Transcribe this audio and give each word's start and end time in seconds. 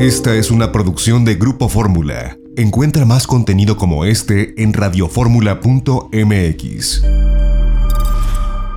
Esta 0.00 0.34
es 0.34 0.50
una 0.50 0.72
producción 0.72 1.24
de 1.26 1.34
Grupo 1.34 1.68
Fórmula. 1.68 2.38
Encuentra 2.56 3.04
más 3.04 3.26
contenido 3.26 3.76
como 3.76 4.06
este 4.06 4.54
en 4.62 4.72
radioformula.mx. 4.72 7.02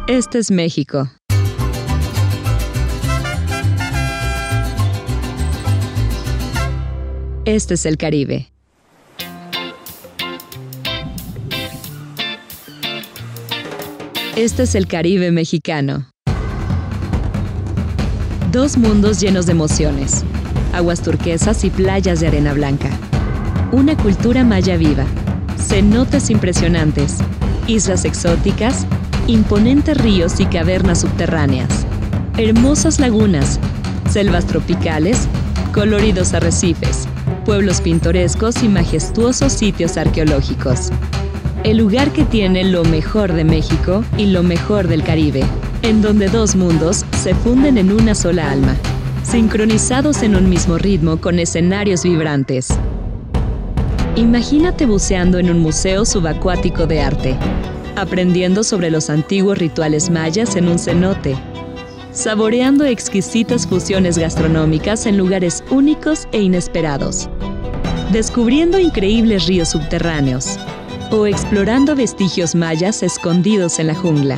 Este 0.09 0.39
es 0.39 0.51
México. 0.51 1.09
Este 7.45 7.75
es 7.75 7.85
el 7.85 7.95
Caribe. 7.95 8.51
Este 14.35 14.63
es 14.63 14.75
el 14.75 14.87
Caribe 14.87 15.31
mexicano. 15.31 16.09
Dos 18.51 18.77
mundos 18.77 19.21
llenos 19.21 19.45
de 19.45 19.53
emociones, 19.53 20.25
aguas 20.73 21.01
turquesas 21.01 21.63
y 21.63 21.69
playas 21.69 22.19
de 22.19 22.27
arena 22.27 22.53
blanca. 22.53 22.89
Una 23.71 23.95
cultura 23.95 24.43
maya 24.43 24.75
viva, 24.75 25.05
cenotes 25.57 26.29
impresionantes, 26.29 27.17
islas 27.67 28.05
exóticas, 28.05 28.85
imponentes 29.27 29.97
ríos 29.97 30.39
y 30.39 30.45
cavernas 30.45 31.01
subterráneas, 31.01 31.85
hermosas 32.37 32.99
lagunas, 32.99 33.59
selvas 34.09 34.45
tropicales, 34.45 35.27
coloridos 35.73 36.33
arrecifes, 36.33 37.07
pueblos 37.45 37.81
pintorescos 37.81 38.61
y 38.63 38.67
majestuosos 38.67 39.53
sitios 39.53 39.97
arqueológicos. 39.97 40.89
El 41.63 41.77
lugar 41.77 42.11
que 42.11 42.25
tiene 42.25 42.65
lo 42.65 42.83
mejor 42.83 43.31
de 43.31 43.45
México 43.45 44.03
y 44.17 44.25
lo 44.25 44.43
mejor 44.43 44.87
del 44.87 45.03
Caribe, 45.03 45.43
en 45.81 46.01
donde 46.01 46.27
dos 46.27 46.55
mundos 46.55 47.05
se 47.23 47.33
funden 47.33 47.77
en 47.77 47.91
una 47.91 48.15
sola 48.15 48.51
alma, 48.51 48.75
sincronizados 49.33 50.21
en 50.21 50.35
un 50.35 50.47
mismo 50.47 50.77
ritmo 50.77 51.19
con 51.19 51.39
escenarios 51.39 52.03
vibrantes. 52.03 52.67
Imagínate 54.15 54.85
buceando 54.85 55.39
en 55.39 55.49
un 55.49 55.57
museo 55.57 56.05
subacuático 56.05 56.85
de 56.85 57.01
arte, 57.01 57.35
aprendiendo 57.95 58.63
sobre 58.63 58.91
los 58.91 59.09
antiguos 59.09 59.57
rituales 59.57 60.11
mayas 60.11 60.55
en 60.55 60.67
un 60.67 60.77
cenote, 60.77 61.35
saboreando 62.11 62.85
exquisitas 62.85 63.65
fusiones 63.65 64.19
gastronómicas 64.19 65.07
en 65.07 65.17
lugares 65.17 65.63
únicos 65.71 66.27
e 66.31 66.39
inesperados, 66.39 67.27
descubriendo 68.11 68.77
increíbles 68.77 69.47
ríos 69.47 69.69
subterráneos 69.69 70.59
o 71.09 71.25
explorando 71.25 71.95
vestigios 71.95 72.53
mayas 72.53 73.01
escondidos 73.01 73.79
en 73.79 73.87
la 73.87 73.95
jungla. 73.95 74.37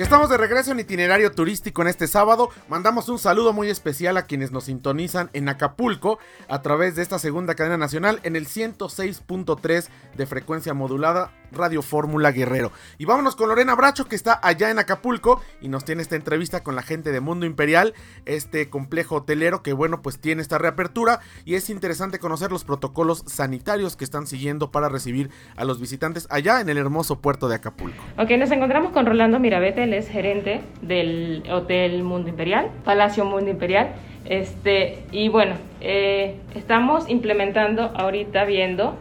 Estamos 0.00 0.30
de 0.30 0.38
regreso 0.38 0.72
en 0.72 0.80
itinerario 0.80 1.30
turístico 1.30 1.82
en 1.82 1.88
este 1.88 2.06
sábado. 2.06 2.48
Mandamos 2.70 3.10
un 3.10 3.18
saludo 3.18 3.52
muy 3.52 3.68
especial 3.68 4.16
a 4.16 4.24
quienes 4.24 4.50
nos 4.50 4.64
sintonizan 4.64 5.28
en 5.34 5.46
Acapulco 5.50 6.18
a 6.48 6.62
través 6.62 6.96
de 6.96 7.02
esta 7.02 7.18
segunda 7.18 7.54
cadena 7.54 7.76
nacional 7.76 8.18
en 8.22 8.34
el 8.34 8.46
106.3 8.46 9.88
de 10.16 10.26
frecuencia 10.26 10.72
modulada 10.72 11.32
Radio 11.52 11.82
Fórmula 11.82 12.32
Guerrero. 12.32 12.72
Y 12.98 13.04
vámonos 13.04 13.36
con 13.36 13.48
Lorena 13.48 13.74
Bracho 13.74 14.06
que 14.06 14.16
está 14.16 14.40
allá 14.42 14.70
en 14.70 14.78
Acapulco 14.78 15.40
y 15.60 15.68
nos 15.68 15.84
tiene 15.84 16.02
esta 16.02 16.16
entrevista 16.16 16.62
con 16.62 16.74
la 16.74 16.82
gente 16.82 17.12
de 17.12 17.20
Mundo 17.20 17.46
Imperial, 17.46 17.94
este 18.26 18.68
complejo 18.70 19.16
hotelero 19.16 19.62
que 19.62 19.72
bueno 19.72 20.02
pues 20.02 20.18
tiene 20.20 20.42
esta 20.42 20.58
reapertura 20.58 21.20
y 21.44 21.54
es 21.54 21.70
interesante 21.70 22.18
conocer 22.18 22.50
los 22.50 22.64
protocolos 22.64 23.22
sanitarios 23.26 23.96
que 23.96 24.04
están 24.04 24.26
siguiendo 24.26 24.70
para 24.70 24.88
recibir 24.88 25.30
a 25.56 25.64
los 25.64 25.80
visitantes 25.80 26.26
allá 26.30 26.60
en 26.60 26.68
el 26.68 26.78
hermoso 26.78 27.20
puerto 27.20 27.48
de 27.48 27.56
Acapulco. 27.56 28.02
Ok, 28.18 28.30
nos 28.38 28.50
encontramos 28.50 28.92
con 28.92 29.06
Rolando 29.06 29.38
Mirabete, 29.38 29.90
es 29.96 30.08
gerente 30.08 30.62
del 30.82 31.42
Hotel 31.50 32.02
Mundo 32.02 32.28
Imperial, 32.28 32.70
Palacio 32.84 33.24
Mundo 33.24 33.50
Imperial. 33.50 33.94
Este, 34.24 35.04
y 35.10 35.28
bueno, 35.28 35.54
eh, 35.80 36.36
estamos 36.54 37.08
implementando 37.08 37.84
ahorita 37.96 38.44
viendo 38.44 38.96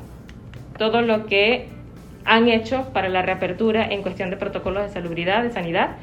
todo 0.77 1.01
lo 1.01 1.25
que 1.25 1.67
han 2.29 2.47
hecho 2.47 2.85
para 2.93 3.09
la 3.09 3.23
reapertura 3.23 3.87
en 3.87 4.03
cuestión 4.03 4.29
de 4.29 4.37
protocolos 4.37 4.83
de 4.83 4.89
salubridad, 4.89 5.41
de 5.41 5.51
sanidad. 5.51 5.95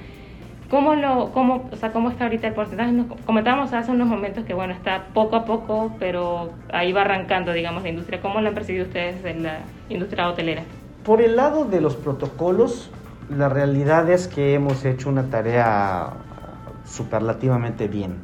¿Cómo, 0.68 0.96
lo, 0.96 1.30
cómo, 1.30 1.68
o 1.70 1.76
sea, 1.76 1.92
¿Cómo 1.92 2.10
está 2.10 2.24
ahorita 2.24 2.48
el 2.48 2.52
porcentaje? 2.52 2.90
Nos 2.90 3.06
comentábamos 3.24 3.72
hace 3.72 3.92
unos 3.92 4.08
momentos 4.08 4.44
que, 4.44 4.52
bueno, 4.52 4.74
está 4.74 5.04
poco 5.14 5.36
a 5.36 5.44
poco, 5.44 5.94
pero 6.00 6.50
ahí 6.72 6.92
va 6.92 7.02
arrancando, 7.02 7.52
digamos, 7.52 7.84
la 7.84 7.90
industria. 7.90 8.20
¿Cómo 8.20 8.40
lo 8.40 8.48
han 8.48 8.54
percibido 8.54 8.86
ustedes 8.86 9.24
en 9.24 9.44
la 9.44 9.60
industria 9.88 10.28
hotelera? 10.28 10.64
Por 11.04 11.22
el 11.22 11.36
lado 11.36 11.64
de 11.64 11.80
los 11.80 11.94
protocolos, 11.94 12.90
la 13.30 13.48
realidad 13.48 14.10
es 14.10 14.26
que 14.26 14.54
hemos 14.54 14.84
hecho 14.84 15.08
una 15.08 15.30
tarea 15.30 16.08
superlativamente 16.84 17.86
bien. 17.86 18.16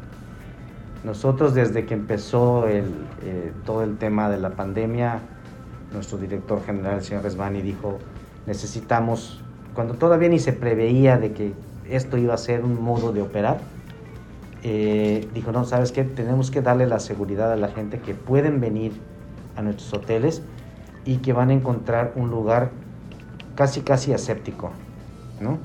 Nosotros 1.04 1.54
desde 1.54 1.86
que 1.86 1.94
empezó 1.94 2.66
el, 2.66 2.86
eh, 3.22 3.52
todo 3.64 3.84
el 3.84 3.96
tema 3.98 4.28
de 4.28 4.38
la 4.38 4.50
pandemia, 4.50 5.20
nuestro 5.92 6.18
director 6.18 6.62
general, 6.64 6.96
el 6.96 7.02
señor 7.02 7.22
Resvani, 7.22 7.62
dijo, 7.62 7.98
necesitamos, 8.46 9.42
cuando 9.74 9.94
todavía 9.94 10.28
ni 10.28 10.38
se 10.38 10.52
preveía 10.52 11.18
de 11.18 11.32
que 11.32 11.52
esto 11.88 12.16
iba 12.18 12.34
a 12.34 12.38
ser 12.38 12.64
un 12.64 12.82
modo 12.82 13.12
de 13.12 13.22
operar, 13.22 13.60
eh, 14.62 15.28
dijo, 15.34 15.52
no, 15.52 15.64
¿sabes 15.64 15.92
qué? 15.92 16.04
Tenemos 16.04 16.50
que 16.50 16.62
darle 16.62 16.86
la 16.86 17.00
seguridad 17.00 17.52
a 17.52 17.56
la 17.56 17.68
gente 17.68 17.98
que 17.98 18.14
pueden 18.14 18.60
venir 18.60 18.92
a 19.56 19.62
nuestros 19.62 19.92
hoteles 19.92 20.42
y 21.04 21.16
que 21.16 21.32
van 21.32 21.50
a 21.50 21.52
encontrar 21.52 22.12
un 22.14 22.30
lugar 22.30 22.70
casi, 23.56 23.80
casi 23.80 24.12
aséptico. 24.12 24.70
¿no? 25.42 25.58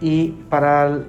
Y 0.00 0.28
para, 0.50 1.00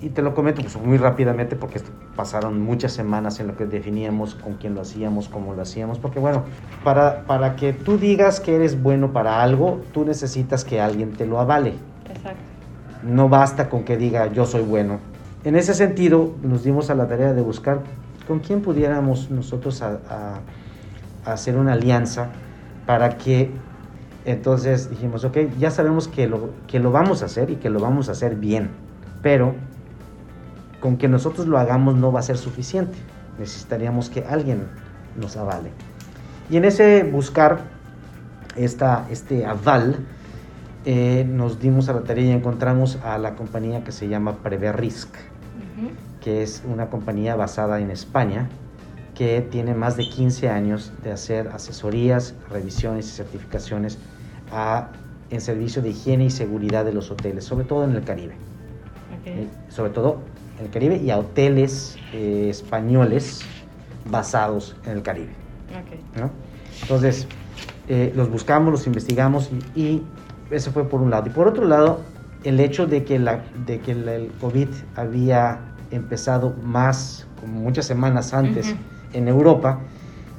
y 0.00 0.10
te 0.10 0.22
lo 0.22 0.34
comento 0.34 0.62
pues, 0.62 0.76
muy 0.76 0.98
rápidamente 0.98 1.56
porque 1.56 1.80
pasaron 2.18 2.60
muchas 2.60 2.90
semanas 2.90 3.38
en 3.38 3.46
lo 3.46 3.56
que 3.56 3.64
definíamos 3.64 4.34
con 4.34 4.54
quién 4.54 4.74
lo 4.74 4.80
hacíamos, 4.80 5.28
cómo 5.28 5.54
lo 5.54 5.62
hacíamos, 5.62 6.00
porque 6.00 6.18
bueno, 6.18 6.42
para, 6.82 7.22
para 7.26 7.54
que 7.54 7.72
tú 7.72 7.96
digas 7.96 8.40
que 8.40 8.56
eres 8.56 8.82
bueno 8.82 9.12
para 9.12 9.40
algo, 9.40 9.80
tú 9.92 10.04
necesitas 10.04 10.64
que 10.64 10.80
alguien 10.80 11.12
te 11.12 11.26
lo 11.26 11.38
avale. 11.38 11.74
Exacto. 12.10 12.40
No 13.04 13.28
basta 13.28 13.68
con 13.68 13.84
que 13.84 13.96
diga 13.96 14.32
yo 14.32 14.46
soy 14.46 14.62
bueno. 14.62 14.98
En 15.44 15.54
ese 15.54 15.74
sentido, 15.74 16.34
nos 16.42 16.64
dimos 16.64 16.90
a 16.90 16.96
la 16.96 17.06
tarea 17.06 17.32
de 17.34 17.42
buscar 17.42 17.82
con 18.26 18.40
quién 18.40 18.62
pudiéramos 18.62 19.30
nosotros 19.30 19.80
a 19.80 20.40
hacer 21.24 21.56
una 21.56 21.74
alianza 21.74 22.30
para 22.84 23.16
que 23.16 23.52
entonces 24.24 24.90
dijimos, 24.90 25.24
ok, 25.24 25.38
ya 25.58 25.70
sabemos 25.70 26.08
que 26.08 26.26
lo, 26.26 26.50
que 26.66 26.80
lo 26.80 26.90
vamos 26.90 27.22
a 27.22 27.26
hacer 27.26 27.50
y 27.50 27.56
que 27.56 27.70
lo 27.70 27.80
vamos 27.80 28.08
a 28.08 28.12
hacer 28.12 28.36
bien, 28.36 28.70
pero 29.22 29.54
con 30.80 30.96
que 30.96 31.08
nosotros 31.08 31.46
lo 31.46 31.58
hagamos 31.58 31.96
no 31.96 32.12
va 32.12 32.20
a 32.20 32.22
ser 32.22 32.36
suficiente. 32.36 32.96
Necesitaríamos 33.38 34.10
que 34.10 34.24
alguien 34.24 34.64
nos 35.16 35.36
avale. 35.36 35.70
Y 36.50 36.56
en 36.56 36.64
ese 36.64 37.02
buscar 37.04 37.60
esta, 38.56 39.06
este 39.10 39.46
aval, 39.46 39.96
eh, 40.84 41.26
nos 41.28 41.60
dimos 41.60 41.88
a 41.88 41.92
la 41.92 42.02
tarea 42.02 42.24
y 42.24 42.30
encontramos 42.30 42.98
a 43.04 43.18
la 43.18 43.34
compañía 43.34 43.84
que 43.84 43.92
se 43.92 44.08
llama 44.08 44.38
Preverisk, 44.38 45.14
que 46.20 46.42
es 46.42 46.62
una 46.66 46.88
compañía 46.88 47.36
basada 47.36 47.80
en 47.80 47.90
España, 47.90 48.48
que 49.14 49.40
tiene 49.40 49.74
más 49.74 49.96
de 49.96 50.08
15 50.08 50.48
años 50.48 50.92
de 51.02 51.12
hacer 51.12 51.48
asesorías, 51.48 52.34
revisiones 52.50 53.08
y 53.08 53.10
certificaciones 53.10 53.98
en 55.30 55.40
servicio 55.40 55.82
de 55.82 55.90
higiene 55.90 56.24
y 56.24 56.30
seguridad 56.30 56.84
de 56.84 56.92
los 56.92 57.10
hoteles, 57.10 57.44
sobre 57.44 57.64
todo 57.64 57.84
en 57.84 57.94
el 57.94 58.04
Caribe. 58.04 58.34
Eh, 59.24 59.46
sobre 59.68 59.90
todo 59.90 60.20
el 60.60 60.70
Caribe 60.70 60.96
y 60.96 61.10
a 61.10 61.18
hoteles 61.18 61.96
eh, 62.12 62.48
españoles 62.50 63.42
basados 64.10 64.76
en 64.86 64.92
el 64.92 65.02
Caribe. 65.02 65.32
¿no? 66.18 66.30
Entonces, 66.82 67.26
eh, 67.88 68.12
los 68.14 68.30
buscamos, 68.30 68.72
los 68.72 68.86
investigamos 68.86 69.50
y, 69.74 69.80
y 69.80 70.02
eso 70.50 70.72
fue 70.72 70.88
por 70.88 71.00
un 71.00 71.10
lado. 71.10 71.26
Y 71.26 71.30
por 71.30 71.48
otro 71.48 71.64
lado, 71.64 72.00
el 72.44 72.60
hecho 72.60 72.86
de 72.86 73.04
que, 73.04 73.18
la, 73.18 73.42
de 73.66 73.80
que 73.80 73.92
el, 73.92 74.08
el 74.08 74.32
COVID 74.40 74.68
había 74.96 75.60
empezado 75.90 76.54
más, 76.62 77.26
como 77.40 77.60
muchas 77.60 77.86
semanas 77.86 78.34
antes, 78.34 78.74
en 79.12 79.28
Europa, 79.28 79.80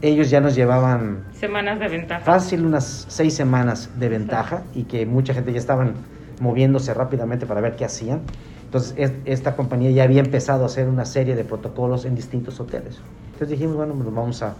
ellos 0.02 0.30
ya 0.30 0.40
nos 0.40 0.56
llevaban 0.56 1.26
Semanas 1.34 1.80
de 1.80 1.88
ventaja. 1.90 2.22
fácil 2.24 2.66
unas 2.66 3.06
seis 3.10 3.34
semanas 3.34 3.90
de 4.00 4.10
ventaja 4.10 4.64
y 4.74 4.84
que 4.84 5.06
mucha 5.06 5.34
gente 5.34 5.52
ya 5.52 5.60
estaban 5.60 5.94
moviéndose 6.40 6.94
rápidamente 6.94 7.46
para 7.46 7.60
ver 7.62 7.76
qué 7.76 7.84
hacían. 7.86 8.22
Entonces, 8.70 8.94
es- 8.98 9.14
esta 9.26 9.56
compañía 9.56 9.90
ya 9.90 10.04
había 10.04 10.20
empezado 10.20 10.62
a 10.62 10.68
hacer 10.68 10.88
una 10.88 11.04
serie 11.04 11.36
de 11.36 11.44
protocolos 11.44 12.06
en 12.06 12.14
distintos 12.14 12.60
hoteles. 12.60 13.00
Entonces 13.26 13.50
dijimos, 13.50 13.76
bueno, 13.76 13.96
nos 13.96 14.14
vamos 14.14 14.44
a 14.44 14.54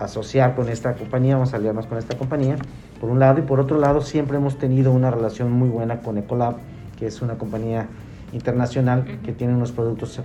asociar 0.00 0.56
con 0.56 0.68
esta 0.68 0.94
compañía, 0.94 1.36
vamos 1.36 1.54
a 1.54 1.58
aliarnos 1.58 1.86
con 1.86 1.96
esta 1.96 2.18
compañía, 2.18 2.56
por 3.00 3.10
un 3.10 3.20
lado, 3.20 3.38
y 3.38 3.42
por 3.42 3.60
otro 3.60 3.78
lado, 3.78 4.00
siempre 4.00 4.38
hemos 4.38 4.58
tenido 4.58 4.90
una 4.90 5.12
relación 5.12 5.52
muy 5.52 5.68
buena 5.68 6.00
con 6.02 6.18
Ecolab, 6.18 6.56
que 6.98 7.06
es 7.06 7.22
una 7.22 7.34
compañía 7.34 7.86
internacional 8.32 9.20
que 9.24 9.32
tiene 9.32 9.54
unos 9.54 9.70
productos 9.70 10.20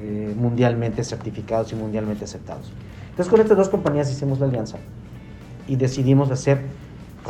eh, 0.00 0.34
mundialmente 0.36 1.04
certificados 1.04 1.72
y 1.72 1.76
mundialmente 1.76 2.24
aceptados. 2.24 2.72
Entonces, 3.10 3.30
con 3.30 3.40
estas 3.40 3.56
dos 3.56 3.68
compañías 3.68 4.10
hicimos 4.10 4.40
la 4.40 4.46
alianza 4.46 4.78
y 5.68 5.76
decidimos 5.76 6.32
hacer, 6.32 6.58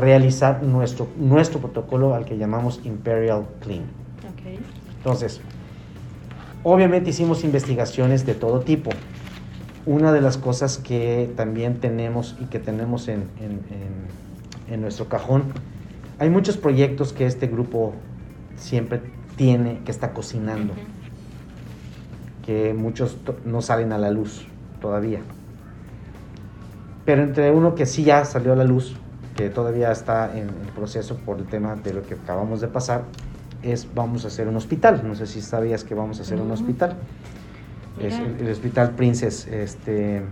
realizar 0.00 0.62
nuestro, 0.62 1.08
nuestro 1.18 1.60
protocolo 1.60 2.14
al 2.14 2.24
que 2.24 2.38
llamamos 2.38 2.80
Imperial 2.84 3.44
Clean. 3.60 3.82
Ok. 4.30 4.62
Entonces, 5.04 5.40
obviamente 6.62 7.10
hicimos 7.10 7.42
investigaciones 7.42 8.24
de 8.24 8.34
todo 8.34 8.60
tipo. 8.60 8.90
Una 9.84 10.12
de 10.12 10.20
las 10.20 10.38
cosas 10.38 10.78
que 10.78 11.28
también 11.36 11.80
tenemos 11.80 12.36
y 12.40 12.44
que 12.44 12.60
tenemos 12.60 13.08
en, 13.08 13.24
en- 13.40 13.60
en- 13.72 14.72
en 14.74 14.80
nuestro 14.80 15.08
cajón, 15.08 15.42
hay 16.20 16.30
muchos 16.30 16.56
proyectos 16.56 17.12
que 17.12 17.26
este 17.26 17.48
grupo 17.48 17.94
siempre 18.56 19.00
tiene, 19.36 19.80
que 19.84 19.90
está 19.90 20.12
cocinando, 20.12 20.72
que 22.46 22.74
muchos 22.74 23.16
to- 23.24 23.36
no 23.44 23.60
salen 23.60 23.92
a 23.92 23.98
la 23.98 24.12
luz 24.12 24.46
todavía. 24.80 25.18
Pero 27.04 27.24
entre 27.24 27.50
uno 27.50 27.74
que 27.74 27.86
sí 27.86 28.04
ya 28.04 28.24
salió 28.24 28.52
a 28.52 28.56
la 28.56 28.62
luz, 28.62 28.96
que 29.34 29.50
todavía 29.50 29.90
está 29.90 30.30
en 30.38 30.46
el 30.46 30.68
proceso 30.76 31.16
por 31.16 31.38
el 31.38 31.46
tema 31.46 31.74
de 31.74 31.92
lo 31.92 32.02
que 32.06 32.14
acabamos 32.14 32.60
de 32.60 32.68
pasar, 32.68 33.02
es 33.62 33.88
vamos 33.94 34.24
a 34.24 34.28
hacer 34.28 34.48
un 34.48 34.56
hospital. 34.56 35.02
No 35.06 35.14
sé 35.14 35.26
si 35.26 35.40
sabías 35.40 35.84
que 35.84 35.94
vamos 35.94 36.18
a 36.18 36.22
hacer 36.22 36.40
un 36.40 36.50
hospital. 36.50 36.96
Es 38.00 38.18
el, 38.18 38.40
el 38.40 38.50
Hospital 38.50 38.92
Princess, 38.92 39.46
este, 39.46 40.22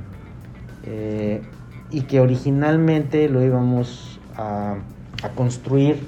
eh, 0.85 1.43
y 1.91 2.03
que 2.03 2.21
originalmente 2.21 3.29
lo 3.29 3.43
íbamos 3.45 4.19
a, 4.37 4.77
a 5.23 5.29
construir 5.31 6.03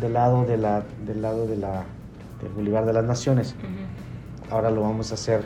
del 0.00 0.12
lado 0.12 0.44
de 0.44 0.58
la, 0.58 0.82
del 1.06 1.22
lado 1.22 1.46
de 1.46 1.56
la, 1.56 1.84
del 2.42 2.52
Boulevard 2.52 2.86
de 2.86 2.92
las 2.92 3.04
Naciones. 3.04 3.54
Ahora 4.50 4.70
lo 4.70 4.82
vamos 4.82 5.10
a 5.10 5.14
hacer 5.14 5.42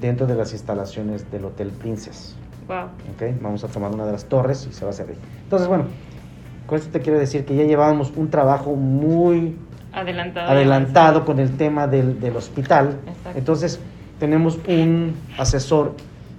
dentro 0.00 0.26
de 0.26 0.34
las 0.34 0.52
instalaciones 0.52 1.30
del 1.30 1.44
Hotel 1.44 1.68
Princess. 1.68 2.34
Wow. 2.66 2.86
¿ok? 3.14 3.40
Vamos 3.40 3.64
a 3.64 3.68
tomar 3.68 3.92
una 3.92 4.06
de 4.06 4.12
las 4.12 4.24
torres 4.24 4.66
y 4.68 4.72
se 4.72 4.84
va 4.84 4.90
a 4.90 4.94
hacer 4.94 5.08
ahí. 5.10 5.16
Entonces, 5.44 5.68
bueno, 5.68 5.84
con 6.66 6.78
esto 6.78 6.90
te 6.90 7.00
quiero 7.00 7.18
decir 7.18 7.44
que 7.44 7.54
ya 7.54 7.64
llevábamos 7.64 8.12
un 8.16 8.30
trabajo 8.30 8.74
muy 8.74 9.56
Adelantado. 9.94 10.50
adelantado 10.50 11.24
con 11.24 11.38
el 11.38 11.56
tema 11.56 11.86
del, 11.86 12.20
del 12.20 12.36
hospital. 12.36 12.98
Exacto. 13.06 13.38
Entonces, 13.38 13.80
tenemos 14.18 14.58
un 14.68 15.14
asesor, 15.38 15.92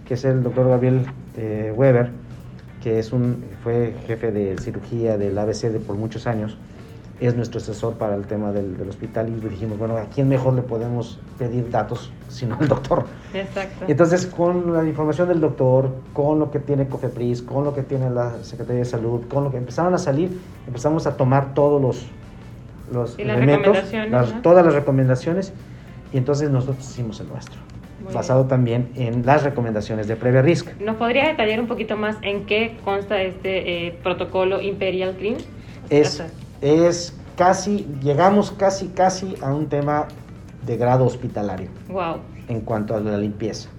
que 0.07 0.15
es 0.15 0.25
el 0.25 0.43
doctor 0.43 0.69
Gabriel 0.69 1.05
eh, 1.37 1.73
Weber, 1.75 2.09
que 2.81 2.99
es 2.99 3.11
un, 3.11 3.43
fue 3.63 3.95
jefe 4.07 4.31
de 4.31 4.57
cirugía 4.59 5.17
del 5.17 5.37
ABC 5.37 5.71
de 5.71 5.79
por 5.79 5.95
muchos 5.95 6.27
años. 6.27 6.57
Es 7.19 7.35
nuestro 7.35 7.59
asesor 7.59 7.93
para 7.93 8.15
el 8.15 8.25
tema 8.25 8.51
del, 8.51 8.77
del 8.77 8.89
hospital 8.89 9.29
y 9.29 9.47
dijimos, 9.47 9.77
bueno, 9.79 9.95
¿a 9.95 10.03
quién 10.13 10.27
mejor 10.27 10.53
le 10.53 10.61
podemos 10.61 11.17
pedir 11.39 11.69
datos 11.69 12.11
sino 12.27 12.57
al 12.59 12.67
doctor? 12.67 13.05
Exacto. 13.33 13.85
Entonces, 13.87 14.25
con 14.25 14.73
la 14.73 14.83
información 14.83 15.29
del 15.29 15.39
doctor, 15.39 15.95
con 16.11 16.39
lo 16.39 16.51
que 16.51 16.59
tiene 16.59 16.87
Cofepris, 16.87 17.41
con 17.41 17.63
lo 17.63 17.73
que 17.73 17.83
tiene 17.83 18.09
la 18.09 18.43
Secretaría 18.43 18.79
de 18.79 18.85
Salud, 18.85 19.21
con 19.29 19.45
lo 19.45 19.51
que 19.51 19.57
empezaron 19.57 19.93
a 19.93 19.97
salir, 19.97 20.37
empezamos 20.67 21.07
a 21.07 21.15
tomar 21.15 21.53
todos 21.53 21.81
los, 21.81 22.05
los 22.91 23.17
Y 23.19 23.23
las 23.23 23.37
elementos, 23.37 23.77
las- 24.11 24.33
¿no? 24.35 24.41
todas 24.41 24.65
las 24.65 24.73
recomendaciones, 24.73 25.53
y 26.13 26.17
entonces 26.17 26.49
nosotros 26.49 26.87
hicimos 26.89 27.19
el 27.19 27.27
nuestro, 27.29 27.59
Muy 28.03 28.13
basado 28.13 28.45
también 28.45 28.89
en 28.95 29.25
las 29.25 29.43
recomendaciones 29.43 30.07
de 30.07 30.15
Previa 30.15 30.41
Risk. 30.41 30.79
¿Nos 30.79 30.95
podría 30.97 31.27
detallar 31.27 31.59
un 31.59 31.67
poquito 31.67 31.97
más 31.97 32.17
en 32.21 32.45
qué 32.45 32.77
consta 32.85 33.21
este 33.21 33.87
eh, 33.87 33.99
protocolo 34.03 34.61
Imperial 34.61 35.15
Clean? 35.17 35.37
Es, 35.89 36.23
es 36.61 37.15
casi, 37.35 37.87
llegamos 38.01 38.51
casi, 38.51 38.87
casi 38.89 39.35
a 39.41 39.53
un 39.53 39.67
tema 39.67 40.07
de 40.65 40.77
grado 40.77 41.05
hospitalario. 41.05 41.69
Wow. 41.89 42.17
en 42.47 42.61
cuanto 42.61 42.95
a 42.95 42.99
la 42.99 43.17
limpieza. 43.17 43.69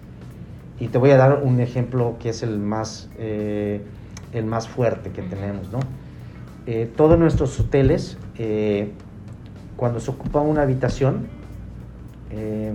Y 0.81 0.88
te 0.88 0.99
voy 0.99 1.11
a 1.11 1.17
dar 1.17 1.41
un 1.43 1.61
ejemplo 1.61 2.17
que 2.20 2.31
es 2.31 2.43
el 2.43 2.59
más, 2.59 3.09
eh, 3.17 3.81
el 4.32 4.44
más 4.44 4.69
fuerte 4.69 5.11
que 5.11 5.23
tenemos, 5.23 5.70
¿no? 5.70 5.79
Eh, 6.67 6.91
todos 6.97 7.17
nuestros 7.19 7.59
hoteles, 7.61 8.19
eh, 8.38 8.93
cuando 9.77 10.00
se 10.00 10.11
ocupa 10.11 10.41
una 10.41 10.62
habitación, 10.62 11.27
eh, 12.31 12.73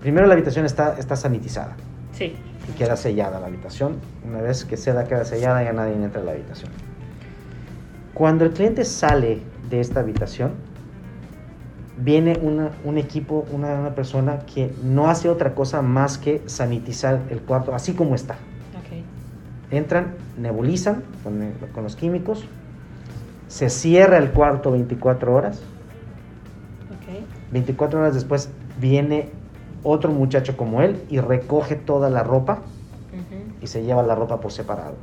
primero 0.00 0.26
la 0.26 0.34
habitación 0.34 0.64
está, 0.66 0.96
está 0.98 1.16
sanitizada 1.16 1.76
Sí. 2.12 2.34
y 2.68 2.72
queda 2.76 2.96
sellada 2.96 3.40
la 3.40 3.46
habitación. 3.46 3.96
Una 4.26 4.40
vez 4.42 4.64
que 4.64 4.76
seda 4.76 5.04
queda 5.04 5.24
sellada, 5.24 5.62
ya 5.62 5.72
nadie 5.72 5.94
entra 5.94 6.20
a 6.20 6.24
la 6.24 6.32
habitación. 6.32 6.70
Cuando 8.14 8.44
el 8.44 8.50
cliente 8.52 8.84
sale 8.84 9.40
de 9.70 9.80
esta 9.80 10.00
habitación, 10.00 10.52
viene 11.96 12.38
una- 12.42 12.70
un 12.84 12.98
equipo, 12.98 13.46
una, 13.52 13.74
una 13.74 13.94
persona 13.94 14.40
que 14.40 14.72
no 14.82 15.08
hace 15.10 15.28
otra 15.28 15.54
cosa 15.54 15.82
más 15.82 16.18
que 16.18 16.42
sanitizar 16.46 17.20
el 17.30 17.40
cuarto, 17.40 17.74
así 17.74 17.92
como 17.92 18.14
está. 18.14 18.34
Ok. 18.34 19.70
Entran, 19.72 20.14
nebulizan 20.38 21.02
con, 21.22 21.52
con 21.72 21.84
los 21.84 21.96
químicos, 21.96 22.46
se 23.50 23.68
cierra 23.68 24.16
el 24.18 24.30
cuarto 24.30 24.70
24 24.70 25.34
horas, 25.34 25.60
Ok. 26.88 27.24
24 27.50 27.98
horas 27.98 28.14
después 28.14 28.48
viene 28.80 29.28
otro 29.82 30.12
muchacho 30.12 30.56
como 30.56 30.82
él 30.82 31.02
y 31.10 31.18
recoge 31.18 31.74
toda 31.74 32.10
la 32.10 32.22
ropa 32.22 32.62
Ujú. 33.12 33.42
y 33.60 33.66
se 33.66 33.82
lleva 33.82 34.04
la 34.04 34.14
ropa 34.14 34.40
por 34.40 34.52
separado. 34.52 34.94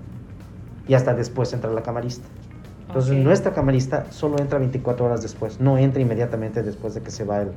Y 0.88 0.94
hasta 0.94 1.14
después 1.14 1.52
entra 1.52 1.70
la 1.72 1.84
camarista. 1.84 2.26
Entonces 2.88 3.18
Ok. 3.18 3.24
nuestra 3.24 3.52
camarista 3.54 4.06
solo 4.12 4.38
entra 4.40 4.60
24 4.60 5.06
horas 5.06 5.22
después, 5.22 5.60
no 5.60 5.78
entra 5.78 6.02
inmediatamente 6.02 6.64
después 6.64 6.94
de 6.94 7.02
que 7.02 7.12
se 7.12 7.26
va 7.26 7.42
el, 7.42 7.52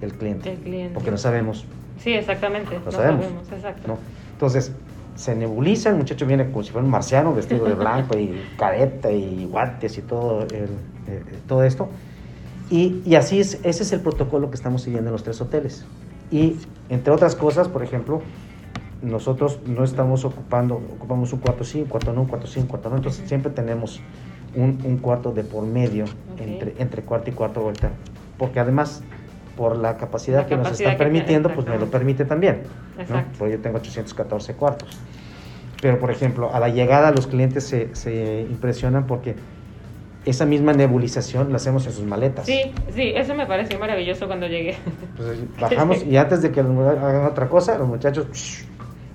el 0.00 0.12
cliente. 0.14 0.50
El 0.52 0.58
cliente. 0.58 0.94
Porque 0.94 1.12
no 1.12 1.16
sabemos, 1.16 1.64
Sí, 1.98 2.12
exactamente. 2.12 2.76
Lo 2.80 2.84
no 2.86 2.90
sabemos. 2.90 3.24
exacto. 3.52 3.86
¿no? 3.86 3.98
Entonces 4.32 4.72
se 5.14 5.34
nebuliza, 5.36 5.90
el 5.90 5.96
muchacho 5.96 6.26
viene 6.26 6.50
como 6.50 6.62
si 6.64 6.72
fuera 6.72 6.84
un 6.84 6.90
marciano, 6.90 7.34
vestido 7.34 7.66
de 7.66 7.74
blanco 7.74 8.16
y 8.18 8.52
careta 8.56 9.10
y 9.12 9.44
guantes 9.46 9.98
y 9.98 10.02
todo, 10.02 10.44
el- 10.44 10.80
eh, 11.06 11.24
eh, 11.28 11.42
todo 11.46 11.64
esto. 11.64 11.92
Y, 12.68 13.02
y 13.04 13.14
así 13.16 13.40
es, 13.40 13.60
ese 13.64 13.82
es 13.82 13.92
el 13.92 14.00
protocolo 14.02 14.50
que 14.50 14.56
estamos 14.56 14.82
siguiendo 14.82 15.10
en 15.10 15.12
los 15.12 15.22
tres 15.24 15.40
hoteles. 15.40 15.86
Y 16.30 16.62
entre 16.88 17.12
otras 17.12 17.36
cosas, 17.36 17.68
por 17.68 17.82
ejemplo, 17.82 18.24
nosotros 19.00 19.60
no 19.66 19.84
estamos 19.84 20.24
ocupando, 20.24 20.76
ocupamos 20.76 21.32
un 21.32 21.40
cuarto 21.40 21.64
sí, 21.64 21.82
un 21.82 21.88
cuarto 21.88 22.12
no, 22.12 22.22
un 22.22 22.28
cuarto 22.28 22.46
sí, 22.46 22.60
un 22.60 22.66
cuarto 22.66 22.90
no. 22.90 22.96
Entonces 22.96 23.22
Ujú. 23.22 23.28
siempre 23.28 23.52
tenemos 23.52 24.02
un, 24.52 24.80
un 24.84 24.98
cuarto 24.98 25.32
de 25.32 25.44
por 25.44 25.66
medio 25.66 26.10
Ok. 26.26 26.40
entre, 26.40 26.74
entre 26.80 27.04
cuarto 27.04 27.30
y 27.30 27.34
cuarto 27.34 27.62
vuelta. 27.62 27.92
Porque 28.36 28.60
además, 28.60 29.04
por 29.56 29.76
la 29.76 29.96
capacidad 29.96 30.42
La 30.42 30.46
que 30.46 30.56
nos 30.56 30.64
capacidad 30.64 30.92
están 30.92 31.06
que 31.06 31.10
tiene, 31.10 31.18
permitiendo, 31.20 31.50
pues 31.50 31.66
me 31.66 31.78
lo 31.78 31.86
permite 31.90 32.24
también. 32.24 32.62
¿no? 33.08 33.24
Porque 33.38 33.54
yo 33.54 33.60
tengo 33.60 33.78
814 33.78 34.54
cuartos. 34.54 34.98
Pero, 35.80 35.98
por 35.98 36.10
ejemplo, 36.10 36.54
a 36.54 36.60
la 36.60 36.68
llegada 36.68 37.10
los 37.10 37.26
clientes 37.26 37.64
se, 37.64 37.94
se 37.94 38.42
impresionan 38.42 39.06
porque 39.06 39.34
esa 40.24 40.46
misma 40.46 40.72
nebulización 40.72 41.50
la 41.50 41.56
hacemos 41.56 41.86
en 41.86 41.92
sus 41.92 42.04
maletas. 42.04 42.46
Sí, 42.46 42.72
sí, 42.94 43.12
eso 43.14 43.34
me 43.34 43.46
pareció 43.46 43.78
maravilloso 43.78 44.26
cuando 44.26 44.46
llegué. 44.46 44.76
Entonces, 45.10 45.38
bajamos 45.60 46.02
y 46.04 46.16
antes 46.16 46.40
de 46.40 46.50
que 46.50 46.60
hagan 46.60 47.26
otra 47.26 47.48
cosa, 47.48 47.76
los 47.76 47.86
muchachos, 47.86 48.26
shh, 48.32 48.64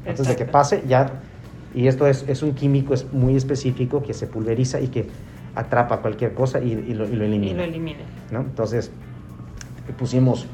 antes 0.07 0.27
de 0.27 0.35
que 0.35 0.45
pase, 0.45 0.83
ya. 0.87 1.09
Y 1.73 1.87
esto 1.87 2.05
es, 2.07 2.25
es 2.27 2.43
un 2.43 2.53
químico 2.53 2.93
es 2.93 3.11
muy 3.11 3.35
específico 3.35 4.01
que 4.03 4.13
se 4.13 4.27
pulveriza 4.27 4.79
y 4.79 4.87
que 4.87 5.07
atrapa 5.55 5.97
cualquier 5.97 6.33
cosa 6.33 6.59
y, 6.59 6.71
y 6.73 6.93
lo, 6.93 7.05
y 7.05 7.15
lo 7.15 7.23
Y 7.23 7.27
elimina. 7.27 7.57
lo 7.57 7.63
elimina. 7.63 7.99
¿no? 8.31 8.41
Entonces, 8.41 8.91
pusimos 9.93 10.45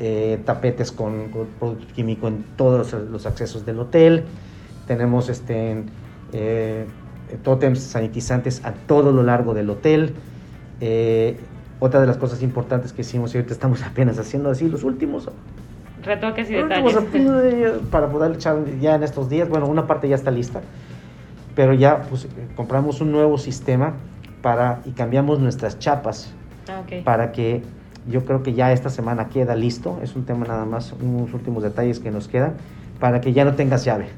eh, 0.00 0.38
tapetes 0.44 0.92
con, 0.92 1.28
con 1.30 1.46
producto 1.58 1.86
químico 1.94 2.28
en 2.28 2.44
todos 2.56 2.92
los, 2.92 3.08
los 3.10 3.26
accesos 3.26 3.64
del 3.66 3.78
hotel. 3.80 4.24
Tenemos 4.86 5.28
este, 5.28 5.82
eh, 6.32 6.86
tótems 7.42 7.80
sanitizantes 7.80 8.64
a 8.64 8.72
todo 8.72 9.12
lo 9.12 9.22
largo 9.22 9.54
del 9.54 9.68
hotel. 9.70 10.14
Eh, 10.80 11.36
otra 11.80 12.00
de 12.00 12.06
las 12.06 12.16
cosas 12.16 12.42
importantes 12.42 12.92
que 12.92 13.02
hicimos 13.02 13.34
y 13.34 13.38
ahorita 13.38 13.52
estamos 13.54 13.82
apenas 13.84 14.18
haciendo 14.18 14.50
así 14.50 14.68
los 14.68 14.84
últimos 14.84 15.28
Retoques 16.02 16.48
y 16.48 16.54
Últimos 16.56 16.94
detalles. 16.94 17.30
retoques 17.42 17.88
para 17.90 18.08
poder 18.08 18.32
echar 18.36 18.56
ya 18.80 18.94
en 18.94 19.02
estos 19.02 19.28
días. 19.28 19.48
Bueno, 19.48 19.66
una 19.66 19.86
parte 19.88 20.08
ya 20.08 20.14
está 20.14 20.30
lista, 20.30 20.60
pero 21.56 21.74
ya 21.74 22.02
pues, 22.02 22.24
eh, 22.26 22.28
compramos 22.54 23.00
un 23.00 23.10
nuevo 23.10 23.36
sistema 23.36 23.94
para 24.40 24.80
y 24.84 24.92
cambiamos 24.92 25.40
nuestras 25.40 25.78
chapas 25.80 26.32
Ah, 26.68 26.82
ok. 26.86 27.02
para 27.04 27.32
que 27.32 27.62
yo 28.10 28.24
creo 28.24 28.42
que 28.42 28.54
ya 28.54 28.72
esta 28.72 28.90
semana 28.90 29.28
queda 29.28 29.54
listo. 29.54 29.98
Es 30.02 30.16
un 30.16 30.24
tema 30.24 30.46
nada 30.46 30.64
más, 30.64 30.92
unos 30.92 31.32
últimos 31.34 31.62
detalles 31.62 31.98
que 32.00 32.10
nos 32.10 32.28
quedan 32.28 32.54
para 33.00 33.20
que 33.20 33.32
ya 33.32 33.44
no 33.44 33.54
tengas 33.54 33.84
llave. 33.84 34.08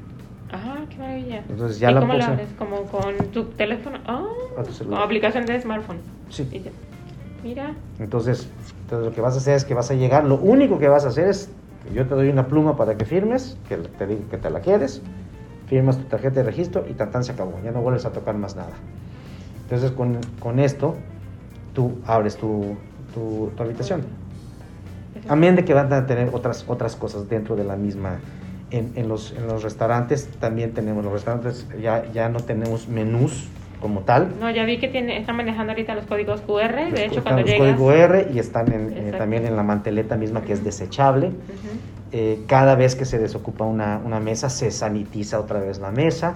Ajá, 0.51 0.79
qué 0.89 0.97
maravilla. 0.97 1.43
Entonces 1.49 1.79
ya 1.79 1.91
¿Y 1.91 1.93
la 1.93 1.99
cómo 2.01 2.13
lo 2.13 2.19
puse- 2.19 2.31
abres? 2.31 2.49
¿Como 2.57 2.83
con 2.83 3.15
tu 3.31 3.45
teléfono? 3.45 3.97
Ah, 4.05 4.23
tu 4.77 4.85
con 4.85 4.93
aplicación 4.95 5.45
de 5.45 5.61
smartphone. 5.61 5.97
Sí. 6.29 6.47
Ya. 6.63 6.71
Mira. 7.43 7.73
Entonces, 7.99 8.49
entonces 8.81 9.07
lo 9.09 9.15
que 9.15 9.21
vas 9.21 9.33
a 9.35 9.37
hacer 9.37 9.55
es 9.55 9.65
que 9.65 9.73
vas 9.73 9.89
a 9.91 9.95
llegar, 9.95 10.25
lo 10.25 10.35
único 10.35 10.77
que 10.77 10.87
vas 10.89 11.05
a 11.05 11.07
hacer 11.09 11.27
es 11.27 11.49
que 11.87 11.93
yo 11.93 12.05
te 12.05 12.13
doy 12.15 12.29
una 12.29 12.47
pluma 12.47 12.75
para 12.77 12.95
que 12.97 13.05
firmes, 13.05 13.57
que 13.67 13.77
te 13.77 14.05
digo 14.07 14.21
que 14.29 14.37
te 14.37 14.49
la 14.49 14.59
quieres, 14.59 15.01
firmas 15.67 15.97
tu 15.97 16.03
tarjeta 16.03 16.35
de 16.41 16.43
registro 16.43 16.85
y 16.87 16.93
tan 16.93 17.23
se 17.23 17.31
acabó, 17.31 17.59
ya 17.63 17.71
no 17.71 17.81
vuelves 17.81 18.05
a 18.05 18.11
tocar 18.11 18.35
más 18.35 18.55
nada. 18.55 18.73
Entonces 19.63 19.91
con, 19.91 20.19
con 20.39 20.59
esto 20.59 20.95
tú 21.73 21.97
abres 22.05 22.35
tu, 22.37 22.75
tu, 23.13 23.51
tu 23.55 23.63
habitación. 23.63 24.01
Amén 25.27 25.55
de 25.55 25.63
que 25.65 25.73
van 25.73 25.91
a 25.93 26.05
tener 26.07 26.29
otras, 26.33 26.65
otras 26.67 26.95
cosas 26.95 27.29
dentro 27.29 27.55
de 27.55 27.63
la 27.63 27.75
misma. 27.75 28.19
En, 28.71 28.93
en 28.95 29.09
los, 29.09 29.33
en 29.37 29.47
los 29.47 29.63
restaurantes 29.63 30.29
también 30.39 30.73
tenemos, 30.73 31.03
los 31.03 31.13
restaurantes 31.13 31.67
ya, 31.81 32.09
ya 32.13 32.29
no 32.29 32.39
tenemos 32.39 32.87
menús 32.87 33.47
como 33.81 34.01
tal. 34.01 34.29
No, 34.39 34.49
ya 34.49 34.63
vi 34.63 34.77
que 34.79 34.87
tiene, 34.87 35.17
están 35.17 35.35
manejando 35.35 35.73
ahorita 35.73 35.93
los 35.95 36.05
códigos 36.05 36.41
QR. 36.41 36.75
De 36.85 36.91
Los- 36.91 36.99
hecho, 36.99 37.19
están 37.19 37.23
cuando 37.23 37.41
los 37.41 37.49
llegas. 37.49 37.75
código 37.75 37.91
R 37.91 38.27
y 38.33 38.39
están 38.39 38.71
en- 38.71 38.93
eh, 38.95 39.11
también 39.17 39.45
en 39.45 39.55
la 39.55 39.63
manteleta 39.63 40.15
misma 40.15 40.41
que 40.41 40.53
es 40.53 40.63
desechable. 40.63 41.27
Ujú. 41.27 41.35
Eh, 42.13 42.43
cada 42.47 42.75
vez 42.75 42.95
que 42.95 43.05
se 43.05 43.17
desocupa 43.19 43.65
una, 43.65 43.99
una 44.03 44.19
mesa, 44.19 44.49
se 44.49 44.71
sanitiza 44.71 45.39
otra 45.39 45.59
vez 45.59 45.79
la 45.79 45.91
mesa. 45.91 46.35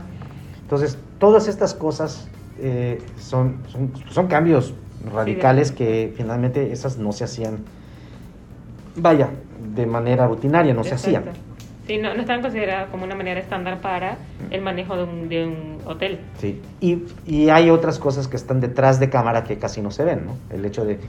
Entonces, 0.62 0.98
todas 1.20 1.48
estas 1.48 1.74
cosas 1.74 2.28
eh, 2.60 3.02
son, 3.18 3.58
son, 3.68 3.92
son 4.10 4.28
cambios 4.28 4.74
radicales 5.12 5.72
que 5.72 6.14
finalmente 6.16 6.72
esas 6.72 6.98
no 6.98 7.12
se 7.12 7.24
hacían, 7.24 7.58
vaya, 8.96 9.30
de 9.76 9.86
manera 9.86 10.28
rutinaria, 10.28 10.74
no 10.74 10.84
se 10.84 10.96
hacían. 10.96 11.24
Sí, 11.88 11.98
no, 12.00 12.16
no 12.16 12.22
están 12.22 12.42
consideradas 12.42 12.90
como 12.90 13.04
una 13.04 13.14
manera 13.16 13.40
estándar 13.40 13.80
para 13.80 14.18
el 14.50 14.62
manejo 14.62 14.96
de 14.98 15.04
un, 15.04 15.30
de 15.30 15.46
un 15.46 15.78
hotel. 15.86 16.20
Sí. 16.40 16.60
Y, 16.82 17.04
y 17.28 17.50
hay 17.50 17.70
otras 17.70 18.00
cosas 18.00 18.28
que 18.28 18.36
están 18.38 18.60
detrás 18.60 19.00
de 19.00 19.10
cámara 19.12 19.44
que 19.44 19.58
casi 19.60 19.82
no 19.82 19.92
se 19.92 20.04
ven, 20.04 20.26
¿no? 20.26 20.36
El 20.56 20.66
hecho 20.66 20.84
de 20.84 21.00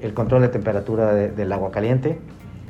el 0.00 0.14
control 0.14 0.42
de 0.42 0.48
temperatura 0.48 1.12
de- 1.14 1.28
del 1.30 1.52
agua 1.52 1.70
caliente, 1.70 2.18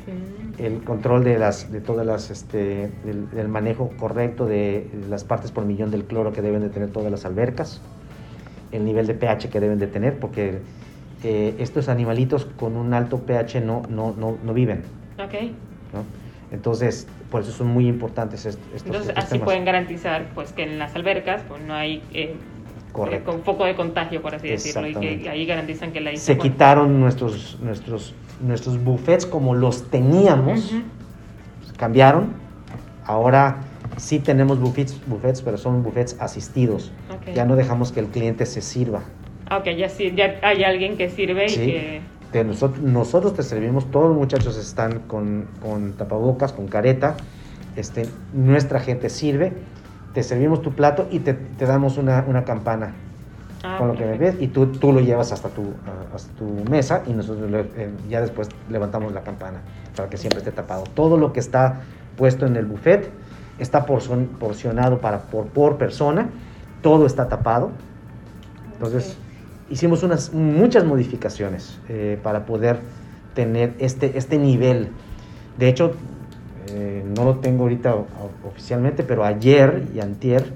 Mm. 0.05 0.61
el 0.61 0.83
control 0.83 1.23
de 1.23 1.39
las 1.39 1.71
de 1.71 1.81
todas 1.81 2.05
las 2.05 2.31
este 2.31 2.91
del, 3.05 3.31
del 3.31 3.47
manejo 3.47 3.91
correcto 3.97 4.47
de 4.47 4.91
las 5.09 5.23
partes 5.23 5.53
por 5.53 5.65
millón 5.65 5.93
del 5.93 6.03
cloro 6.05 6.33
que 6.33 6.43
deben 6.43 6.61
de 6.61 6.69
tener 6.71 6.91
todas 6.91 7.09
las 7.12 7.25
albercas 7.25 7.81
el 8.73 8.85
nivel 8.85 9.07
de 9.07 9.14
pH 9.14 9.49
que 9.50 9.61
deben 9.61 9.79
de 9.79 9.87
tener 9.87 10.19
porque 10.19 10.61
eh, 11.23 11.55
estos 11.59 11.88
animalitos 11.88 12.47
con 12.57 12.76
un 12.76 12.95
alto 12.95 13.19
pH 13.19 13.61
no 13.61 13.83
no 13.88 14.14
no, 14.19 14.37
no 14.43 14.55
viven 14.55 14.83
Ok. 15.19 15.35
¿no? 15.93 16.05
entonces 16.50 17.07
por 17.31 17.43
eso 17.43 17.52
son 17.52 17.69
muy 17.69 17.87
importantes 17.87 18.45
est- 18.47 18.59
estos, 18.75 18.87
Entonces, 18.87 19.09
estos 19.11 19.25
así 19.25 19.33
temas. 19.35 19.45
pueden 19.45 19.64
garantizar 19.64 20.26
pues 20.35 20.52
que 20.52 20.64
en 20.64 20.79
las 20.79 20.95
albercas 20.97 21.43
pues 21.49 21.62
no 21.62 21.75
hay 21.75 22.02
eh, 22.12 22.35
eh, 23.11 23.23
con 23.25 23.43
foco 23.43 23.64
de 23.64 23.75
contagio, 23.75 24.21
por 24.21 24.35
así 24.35 24.49
decirlo, 24.49 24.87
y 24.87 24.95
que 24.95 25.29
ahí 25.31 25.47
garantizan 25.47 25.93
que 25.93 26.00
la 26.02 26.14
se 26.14 26.37
quitaron 26.37 27.00
nuestros 27.00 27.59
nuestros 27.62 28.14
nuestros 28.41 28.83
buffets 28.83 29.25
como 29.25 29.55
los 29.55 29.88
teníamos 29.91 30.73
Ujú. 30.73 30.83
cambiaron. 31.76 32.35
Ahora 33.07 33.57
sí 33.97 34.19
tenemos 34.19 34.61
buffets, 34.61 35.00
buffets, 35.07 35.43
pero 35.43 35.57
son 35.57 35.83
buffets 35.83 36.17
asistidos. 36.21 36.93
Ok. 37.29 37.35
Ya 37.35 37.45
no 37.45 37.57
dejamos 37.57 37.93
que 37.93 38.00
el 38.00 38.07
cliente 38.07 38.47
se 38.47 38.61
sirva. 38.61 39.02
Ah, 39.49 39.59
ok, 39.59 39.67
ya, 39.76 39.88
sí, 39.88 40.12
ya 40.17 40.37
hay 40.43 40.64
alguien 40.64 40.97
que 40.97 41.09
sirve 41.09 41.49
Sí. 41.49 41.62
y 41.62 41.67
que... 41.67 42.00
De 42.33 42.45
nosotros, 42.45 42.83
nosotros 42.83 43.35
te 43.35 43.43
servimos, 43.43 43.91
todos 43.91 44.09
los 44.09 44.17
muchachos 44.17 44.57
están 44.57 45.00
con, 45.00 45.47
con 45.61 45.93
tapabocas, 45.93 46.52
con 46.55 46.67
careta. 46.67 47.17
Este, 47.76 48.07
nuestra 48.33 48.81
gente 48.81 49.11
sirve, 49.11 49.52
te 50.14 50.23
servimos 50.23 50.62
tu 50.62 50.73
plato 50.73 51.09
y 51.11 51.19
te, 51.21 51.35
te 51.35 51.67
damos 51.67 51.99
una, 51.99 52.25
una 52.26 52.45
campana 52.45 52.95
Ah, 53.64 53.76
con 53.79 53.88
lo 53.88 53.95
que 53.95 54.05
perfecto. 54.05 54.25
bebes 54.25 54.43
y 54.43 54.49
tú, 54.49 54.67
tú 54.67 54.93
lo 54.93 55.00
llevas 55.00 55.31
hasta 55.33 55.50
tu, 55.50 55.75
hasta 56.14 56.35
tu 56.38 56.47
mesa 56.69 57.02
y 57.07 57.12
nosotros 57.12 57.50
le- 57.50 57.61
eh, 57.76 57.91
ya 58.09 58.21
después 58.23 58.49
levantamos 58.69 59.12
la 59.12 59.21
campana 59.23 59.61
para 59.95 60.09
que 60.09 60.17
siempre 60.17 60.38
esté 60.38 60.52
tapado. 60.52 60.88
Todo 60.95 61.17
lo 61.19 61.33
que 61.35 61.41
está 61.41 61.83
puesto 62.17 62.47
en 62.47 62.57
el 62.57 62.64
buffet 62.64 63.11
está 63.59 63.87
porcion- 63.87 64.26
porcionado 64.38 65.00
para, 65.00 65.19
por, 65.21 65.47
por 65.49 65.76
persona, 65.76 66.31
todo 66.83 67.07
está 67.07 67.29
tapado. 67.29 67.71
Entonces 68.75 69.17
hicimos 69.71 70.03
unas, 70.03 70.33
muchas 70.35 70.85
modificaciones 70.85 71.81
eh, 71.89 72.19
para 72.23 72.45
poder 72.45 72.81
tener 73.35 73.75
este, 73.79 74.19
este 74.19 74.39
nivel. 74.39 74.89
De 75.59 75.69
hecho, 75.69 75.93
eh, 76.69 77.05
no 77.17 77.25
lo 77.25 77.37
tengo 77.37 77.65
ahorita 77.65 77.95
oficialmente, 78.45 79.03
pero 79.03 79.25
ayer 79.25 79.89
y 79.95 80.01
antier 80.01 80.53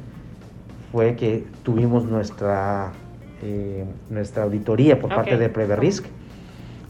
fue 0.93 1.17
que 1.17 1.45
tuvimos 1.63 2.05
nuestra, 2.05 2.93
eh, 3.43 3.85
nuestra 4.11 4.45
auditoría 4.45 5.01
por 5.01 5.15
parte 5.15 5.37
de 5.37 5.49
Preverisk 5.49 6.07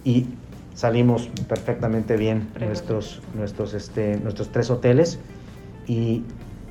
y 0.04 0.26
salimos 0.74 1.28
perfectamente 1.48 2.16
bien 2.16 2.48
nuestros, 2.60 3.22
nuestros, 3.34 3.74
este, 3.74 4.18
nuestros 4.18 4.50
tres 4.50 4.70
hoteles 4.70 5.18
y 5.86 6.22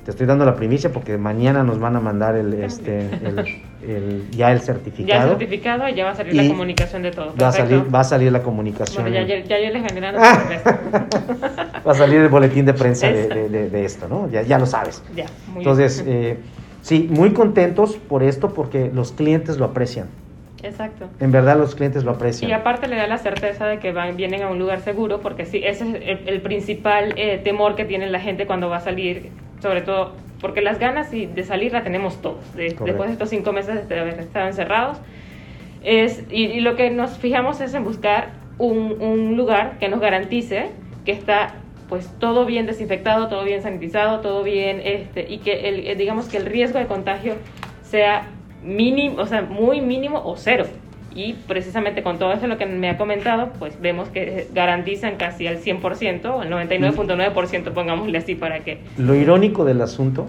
te 0.06 0.12
estoy 0.12 0.24
dando 0.28 0.44
la 0.44 0.54
primicia 0.54 0.92
porque 0.92 1.18
mañana 1.18 1.64
nos 1.64 1.80
van 1.80 1.96
a 1.96 2.00
mandar 2.00 2.36
el, 2.36 2.54
este, 2.54 3.00
el- 3.00 3.44
el- 3.82 4.30
ya 4.30 4.52
el 4.52 4.60
Ya 4.60 4.64
certificado. 4.64 5.30
certificado, 5.30 5.88
ya 5.88 6.04
va 6.04 6.12
a 6.12 6.14
salir 6.14 6.32
Y 6.32 6.36
la 6.36 6.46
comunicación 6.48 7.02
de 7.02 7.10
todo. 7.10 7.34
Va 7.42 7.48
a, 7.48 7.52
salir, 7.52 7.92
va 7.92 8.00
a 8.00 8.04
salir 8.04 8.30
la 8.30 8.40
comunicación. 8.40 9.02
Bueno, 9.02 9.26
ya, 9.26 9.42
ya, 9.42 9.58
ya 9.58 9.68
les 9.68 9.82
la 9.82 10.12
Ah. 10.16 11.80
Va 11.84 11.90
a 11.90 11.94
salir 11.96 12.20
el 12.20 12.28
boletín 12.28 12.64
de 12.66 12.72
prensa 12.74 13.08
de, 13.08 13.22
Eso. 13.24 13.34
de- 13.34 13.48
de- 13.48 13.68
de 13.68 13.84
esto, 13.84 14.06
¿no? 14.08 14.30
Ya, 14.30 14.42
ya 14.42 14.60
lo 14.60 14.66
sabes. 14.66 15.02
Ya, 15.16 15.26
muy 15.48 15.58
Entonces, 15.62 16.04
bien. 16.04 16.16
eh, 16.18 16.36
sí, 16.82 17.08
muy 17.10 17.32
contentos 17.32 17.96
por 17.96 18.22
esto 18.22 18.54
porque 18.54 18.92
los 18.94 19.10
clientes 19.10 19.58
lo 19.58 19.64
aprecian. 19.64 20.06
Exacto. 20.62 21.08
En 21.18 21.32
verdad 21.32 21.56
los 21.58 21.74
clientes 21.74 22.04
lo 22.04 22.12
aprecian. 22.12 22.48
Y 22.48 22.54
aparte 22.54 22.86
le 22.86 22.94
da 22.94 23.08
la 23.08 23.18
certeza 23.18 23.66
de 23.66 23.80
que 23.80 23.90
van, 23.90 24.16
vienen 24.16 24.42
a 24.44 24.50
un 24.50 24.60
lugar 24.60 24.82
seguro, 24.82 25.20
porque 25.20 25.46
sí, 25.46 25.62
ese 25.64 25.84
es 25.88 25.94
el, 26.20 26.28
el 26.28 26.40
principal 26.42 27.12
eh, 27.16 27.40
temor 27.42 27.74
que 27.74 27.84
tiene 27.84 28.08
la 28.08 28.20
gente 28.20 28.46
cuando 28.46 28.68
va 28.68 28.76
a 28.76 28.80
salir, 28.80 29.30
sobre 29.60 29.82
todo 29.82 30.12
porque 30.40 30.60
las 30.60 30.78
ganas 30.78 31.12
y 31.14 31.26
de 31.26 31.44
salir 31.44 31.72
la 31.72 31.82
tenemos 31.82 32.20
todos, 32.20 32.54
de- 32.54 32.74
después 32.86 33.08
de 33.08 33.12
estos 33.14 33.30
cinco 33.30 33.52
meses 33.52 33.88
de 33.88 33.98
haber 33.98 34.18
estado 34.20 34.46
encerrados. 34.46 34.98
Es, 35.82 36.24
y, 36.30 36.44
y 36.46 36.60
lo 36.60 36.76
que 36.76 36.90
nos 36.90 37.16
fijamos 37.18 37.60
es 37.60 37.72
en 37.74 37.84
buscar 37.84 38.30
un, 38.58 38.96
un 39.00 39.36
lugar 39.36 39.78
que 39.78 39.88
nos 39.88 40.00
garantice 40.00 40.70
que 41.04 41.12
está 41.12 41.54
pues 41.88 42.10
todo 42.18 42.44
bien 42.46 42.66
desinfectado, 42.66 43.28
todo 43.28 43.44
bien 43.44 43.62
sanitizado, 43.62 44.20
todo 44.20 44.42
bien, 44.42 44.80
este, 44.84 45.26
y 45.32 45.38
que 45.38 45.68
el, 45.68 45.86
eh, 45.86 45.94
digamos 45.94 46.26
que 46.28 46.36
el 46.38 46.46
riesgo 46.46 46.80
de 46.80 46.86
contagio 46.86 47.34
sea 47.84 48.26
mínimo, 48.64 49.22
o 49.22 49.26
sea, 49.26 49.42
muy 49.42 49.80
mínimo 49.80 50.20
o 50.24 50.36
cero. 50.36 50.66
Y 51.16 51.32
precisamente 51.32 52.02
con 52.02 52.18
todo 52.18 52.32
eso 52.32 52.46
lo 52.46 52.58
que 52.58 52.66
me 52.66 52.90
ha 52.90 52.98
comentado, 52.98 53.48
pues 53.58 53.80
vemos 53.80 54.10
que 54.10 54.48
garantizan 54.52 55.16
casi 55.16 55.46
al 55.46 55.56
100%, 55.62 56.26
o 56.26 56.40
al 56.42 56.50
99.9%, 56.50 57.72
pongámosle 57.72 58.18
así 58.18 58.34
para 58.34 58.60
que... 58.60 58.82
Lo 58.98 59.14
irónico 59.14 59.64
del 59.64 59.80
asunto 59.80 60.26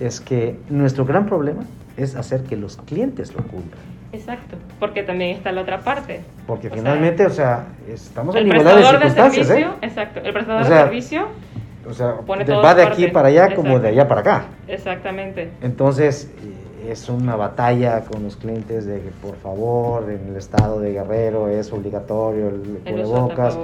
es 0.00 0.20
que 0.20 0.56
nuestro 0.68 1.04
gran 1.04 1.26
problema 1.26 1.62
es 1.96 2.16
hacer 2.16 2.42
que 2.42 2.56
los 2.56 2.76
clientes 2.78 3.32
lo 3.34 3.42
cumplan. 3.44 3.80
Exacto, 4.12 4.56
porque 4.80 5.04
también 5.04 5.36
está 5.36 5.52
la 5.52 5.62
otra 5.62 5.78
parte. 5.78 6.22
Porque 6.44 6.66
O 6.66 6.70
sea, 6.70 6.78
finalmente, 6.80 7.24
o 7.24 7.30
sea, 7.30 7.66
estamos 7.88 8.34
en 8.34 8.42
el 8.42 8.48
igualdad 8.48 8.74
de 8.74 8.80
prestador 8.80 8.94
de 8.94 9.08
circunstancias, 9.08 9.46
servicio, 9.46 9.72
¿eh? 9.74 9.86
exacto, 9.86 10.20
el 10.24 10.32
prestador 10.32 10.62
O 10.62 10.64
sea, 10.64 10.76
de 10.76 10.82
servicio, 10.82 11.28
O 11.88 11.92
sea, 11.92 12.14
va 12.64 12.74
de 12.74 12.82
aquí 12.82 13.06
para 13.08 13.28
allá 13.28 13.54
como 13.54 13.78
de 13.78 13.88
allá 13.90 14.08
para 14.08 14.20
acá. 14.22 14.44
exactamente. 14.66 15.50
Entonces, 15.62 16.32
eh, 16.42 16.55
es 16.90 17.08
una 17.08 17.36
batalla 17.36 18.02
con 18.04 18.22
los 18.22 18.36
clientes 18.36 18.86
de 18.86 19.00
que, 19.00 19.10
por 19.22 19.36
favor, 19.36 20.10
en 20.10 20.28
el 20.28 20.36
estado 20.36 20.80
de 20.80 20.92
Guerrero 20.92 21.48
es 21.48 21.72
obligatorio 21.72 22.48
el 22.48 22.80
El 22.84 22.92
cubrebocas. 22.92 23.58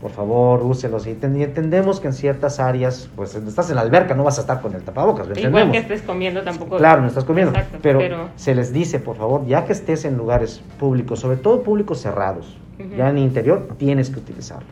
Por 0.00 0.12
favor, 0.12 0.62
úselos. 0.62 1.08
Y 1.08 1.14
ten- 1.14 1.36
y 1.36 1.42
entendemos 1.42 1.98
que 1.98 2.06
en 2.06 2.12
ciertas 2.12 2.60
áreas, 2.60 3.08
pues 3.16 3.34
estás 3.34 3.68
en 3.70 3.74
la 3.76 3.80
alberca, 3.82 4.14
no 4.14 4.22
vas 4.22 4.38
a 4.38 4.42
estar 4.42 4.60
con 4.62 4.72
el 4.74 4.82
tapabocas, 4.82 5.26
Igual 5.26 5.38
entendemos. 5.38 5.72
que 5.72 5.78
estés 5.78 6.02
comiendo 6.02 6.42
tampoco. 6.44 6.76
Claro, 6.76 7.00
no 7.02 7.08
estás 7.08 7.24
comiendo. 7.24 7.50
Exacto, 7.52 7.78
pero, 7.82 7.98
pero- 7.98 8.28
se 8.36 8.54
les 8.54 8.72
dice, 8.72 9.00
por 9.00 9.16
favor, 9.16 9.44
ya 9.46 9.64
que 9.64 9.72
estés 9.72 10.04
en 10.04 10.16
lugares 10.16 10.62
públicos, 10.78 11.18
sobre 11.18 11.36
todo 11.36 11.62
públicos 11.62 12.00
cerrados, 12.00 12.56
ya 12.96 13.08
en 13.10 13.18
interior, 13.18 13.66
tienes 13.76 14.10
que 14.10 14.20
utilizarlo. 14.20 14.68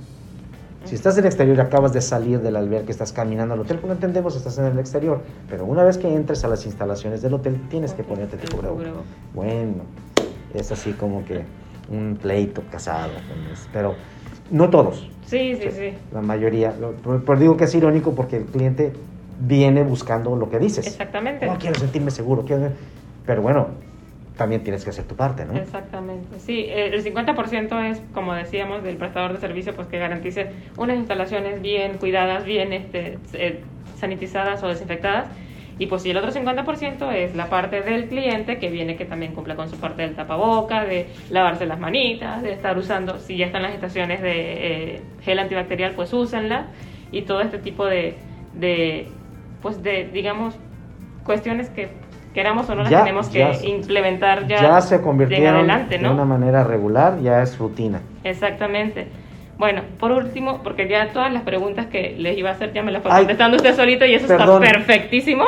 Si 0.87 0.95
estás 0.95 1.15
en 1.19 1.25
el 1.25 1.27
exterior 1.27 1.57
y 1.57 1.61
acabas 1.61 1.93
de 1.93 2.01
salir 2.01 2.41
del 2.41 2.55
alberca, 2.57 2.91
estás 2.91 3.13
caminando 3.13 3.55
al 3.55 3.61
hotel, 3.61 3.79
pues 3.79 3.89
lo 3.89 3.95
entendemos, 3.95 4.37
estás 4.37 4.57
en 4.59 4.67
el 4.67 4.79
exterior. 4.79 5.21
Pero 5.51 5.65
una 5.65 5.83
vez 5.83 5.99
que 5.99 6.13
entres 6.13 6.45
a 6.45 6.49
las 6.49 6.65
instalaciones 6.65 7.23
del 7.23 7.35
hotel, 7.35 7.61
tienes 7.69 7.93
que 7.93 8.05
ponerte 8.05 8.37
tu 8.37 8.57
cubrebocas. 8.57 8.89
Bueno, 9.35 9.83
es 10.55 10.71
así 10.71 10.93
como 10.93 11.25
que 11.25 11.43
un 11.91 12.17
pleito 12.21 12.63
casado. 12.71 13.13
Pero 13.73 13.95
No 14.51 14.71
todos. 14.71 15.09
Sí, 15.27 15.57
sí, 15.61 15.71
sí. 15.73 15.95
La 16.13 16.23
mayoría. 16.23 16.73
Pero 17.03 17.39
digo 17.41 17.57
que 17.57 17.65
es 17.65 17.75
irónico 17.75 18.15
porque 18.15 18.37
el 18.37 18.45
cliente 18.45 18.93
viene 19.41 19.83
buscando 19.83 20.37
lo 20.37 20.49
que 20.49 20.59
dices. 20.59 20.87
Exactamente. 20.87 21.47
No 21.47 21.59
quiero 21.59 21.79
sentirme 21.79 22.11
seguro, 22.11 22.45
quiero... 22.45 22.71
pero 23.27 23.43
bueno, 23.43 23.69
también 24.37 24.63
tienes 24.63 24.85
que 24.85 24.91
hacer 24.91 25.05
tu 25.05 25.17
parte, 25.17 25.45
¿no? 25.45 25.57
Exactamente. 25.57 26.39
Sí, 26.39 26.67
el 26.69 27.03
50% 27.03 27.91
es, 27.91 28.03
como 28.13 28.35
decíamos, 28.35 28.83
del 28.83 28.97
prestador 28.97 29.33
de 29.33 29.41
servicio, 29.41 29.75
pues 29.75 29.89
que 29.89 29.99
garantice 29.99 30.51
unas 30.77 30.97
instalaciones 30.97 31.63
bien 31.63 31.99
cuidadas, 31.99 32.45
bien 32.45 32.73
este, 32.73 33.19
eh, 33.33 33.63
sanitizadas 33.97 34.63
o 34.63 34.69
desinfectadas. 34.69 35.29
Y 35.79 35.87
pues 35.87 36.03
si 36.03 36.11
el 36.11 36.17
otro 36.17 36.31
50% 36.31 37.13
es 37.13 37.35
la 37.35 37.51
parte 37.51 37.83
del 37.83 38.09
cliente 38.09 38.59
que 38.59 38.71
viene 38.71 38.97
que 38.97 39.05
también 39.05 39.35
cumpla 39.35 39.57
con 39.57 39.69
su 39.69 39.79
parte 39.79 40.03
del 40.03 40.15
tapaboca, 40.15 40.85
de 40.85 41.07
lavarse 41.31 41.67
las 41.67 41.79
manitas, 41.79 42.43
de 42.43 42.53
estar 42.53 42.79
usando, 42.79 43.19
si 43.19 43.37
ya 43.37 43.47
están 43.47 43.63
las 43.63 43.75
estaciones 43.75 44.23
de 44.23 44.95
eh, 44.95 45.03
gel 45.21 45.39
antibacterial, 45.39 45.93
pues 45.93 46.13
úsenla. 46.13 46.69
Y 47.13 47.23
todo 47.23 47.41
este 47.41 47.59
tipo 47.59 47.85
de, 47.85 48.17
de, 48.55 49.09
pues 49.61 49.83
de, 49.83 50.09
digamos, 50.13 50.59
cuestiones 51.25 51.69
que 51.71 51.91
queramos 52.37 52.69
o 52.69 52.75
no 52.75 52.83
las 52.83 52.91
tenemos 52.91 53.31
que 53.31 53.51
implementar 53.65 54.47
ya, 54.47 54.61
ya 54.61 54.81
se 54.83 55.01
convirtieron 55.01 55.57
adelante, 55.57 55.99
¿no? 55.99 56.09
de 56.11 56.15
una 56.17 56.27
manera 56.27 56.65
regular, 56.65 57.19
ya 57.23 57.41
es 57.41 57.59
rutina. 57.59 58.03
Exactamente. 58.25 59.07
Bueno, 59.57 59.81
por 59.99 60.13
último, 60.13 60.61
porque 60.63 60.87
ya 60.87 61.09
todas 61.15 61.33
las 61.33 61.45
preguntas 61.45 61.87
que 61.87 62.15
les 62.19 62.37
iba 62.37 62.51
a 62.51 62.53
hacer 62.53 62.75
ya 62.75 62.83
me 62.83 62.93
las 62.93 63.03
fue 63.03 63.11
contestando 63.11 63.57
usted 63.57 63.75
solito 63.75 64.05
y 64.05 64.17
eso 64.17 64.31
está 64.31 64.61
perfectísimo. 64.61 65.47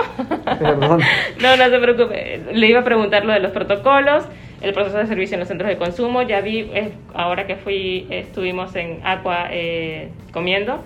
Perdón. 0.59 1.03
no, 1.43 1.57
no 1.59 1.69
se 1.69 1.79
preocupe. 1.79 2.41
Le 2.55 2.67
iba 2.69 2.81
a 2.81 2.85
preguntar 2.85 3.27
lo 3.27 3.35
de 3.35 3.41
los 3.41 3.53
protocolos, 3.53 4.25
el 4.63 4.73
proceso 4.73 4.97
de 4.97 5.07
servicio 5.07 5.35
en 5.35 5.41
los 5.41 5.49
centros 5.49 5.69
de 5.69 5.77
consumo. 5.77 6.23
Ya 6.23 6.41
vi, 6.41 6.71
eh, 6.73 6.93
ahora 7.13 7.47
que 7.47 7.57
fui, 7.57 8.07
estuvimos 8.09 8.75
en 8.77 9.01
Aqua 9.05 9.49
eh, 9.51 10.09
comiendo, 10.33 10.83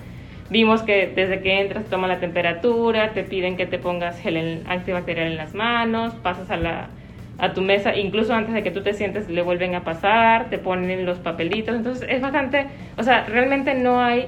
vimos 0.53 0.83
que 0.83 1.07
desde 1.09 1.41
que 1.41 1.61
entras 1.61 1.87
toma 1.87 2.07
la 2.07 2.21
temperatura, 2.21 3.13
te 3.15 3.25
piden 3.25 3.57
que 3.57 3.67
te 3.67 3.79
pongas 3.79 4.21
gel 4.21 4.63
antibacterial 4.67 5.27
en 5.27 5.37
las 5.37 5.55
manos, 5.55 6.15
pasas 6.15 6.51
a 6.51 6.57
la 6.57 6.91
a 7.39 7.55
tu 7.55 7.63
mesa, 7.63 7.97
incluso 7.97 8.35
antes 8.35 8.55
de 8.55 8.63
que 8.63 8.71
tú 8.71 8.83
te 8.83 8.93
sientes 8.93 9.29
le 9.29 9.43
vuelven 9.43 9.75
a 9.75 9.83
pasar, 9.83 10.49
te 10.51 10.59
ponen 10.59 11.05
los 11.05 11.19
papelitos, 11.19 11.75
entonces 11.75 12.07
es 12.09 12.21
bastante, 12.21 12.67
o 12.97 13.03
sea, 13.03 13.25
realmente 13.25 13.75
no 13.75 14.01
hay 14.01 14.27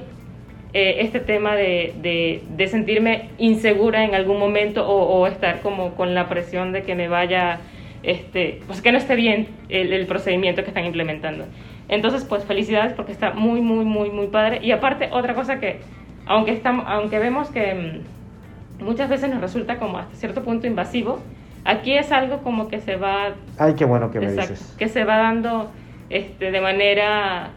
eh, 0.73 0.97
este 0.99 1.21
tema 1.21 1.55
de, 1.55 1.93
de, 2.01 2.67
sentirme 2.67 3.29
insegura 3.37 4.03
en 4.03 4.15
algún 4.15 4.37
momento 4.37 4.85
o, 4.85 5.27
estar 5.27 5.61
como 5.61 5.95
con 5.95 6.13
la 6.13 6.27
presión 6.27 6.73
de 6.73 6.83
que 6.83 6.95
me 6.95 7.07
vaya, 7.07 7.59
este, 8.03 8.59
pues 8.67 8.81
que 8.81 8.91
no 8.91 8.97
esté 8.97 9.15
bien 9.15 9.47
el, 9.69 9.93
el 9.93 10.07
procedimiento 10.07 10.63
que 10.63 10.71
están 10.71 10.83
implementando. 10.83 11.45
Entonces, 11.87 12.25
pues 12.25 12.43
felicidades 12.43 12.91
porque 12.93 13.13
está 13.13 13.31
muy, 13.31 13.61
muy, 13.61 13.85
muy, 13.85 14.09
muy 14.09 14.27
padre. 14.27 14.59
Y 14.61 14.71
aparte, 14.71 15.09
otra 15.11 15.35
cosa 15.35 15.59
que, 15.59 15.77
aunque, 16.25 16.51
estamos, 16.51 16.85
aunque 16.87 17.19
vemos 17.19 17.49
que 17.49 18.03
mm, 18.79 18.83
muchas 18.83 19.09
veces 19.09 19.29
nos 19.29 19.41
resulta 19.41 19.77
como 19.77 19.97
hasta 19.97 20.15
cierto 20.15 20.43
punto 20.43 20.67
invasivo, 20.67 21.19
Aquí 21.65 21.97
es 21.97 22.11
algo 22.11 22.43
como 22.43 22.67
que 22.67 22.79
se 22.79 22.95
va... 22.95 23.33
Ay, 23.57 23.73
qué 23.73 23.85
bueno 23.85 24.11
que 24.11 24.19
me 24.19 24.31
dices. 24.31 24.75
Que 24.77 24.87
se 24.87 25.03
va 25.03 25.17
dando 25.17 25.71
este, 26.11 26.51
de 26.51 26.61
manera, 26.61 27.49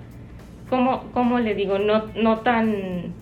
¿cómo, 0.70 1.04
cómo 1.12 1.38
le 1.38 1.54
digo? 1.54 1.78
No, 1.78 2.04
no 2.16 2.38
tan... 2.38 3.12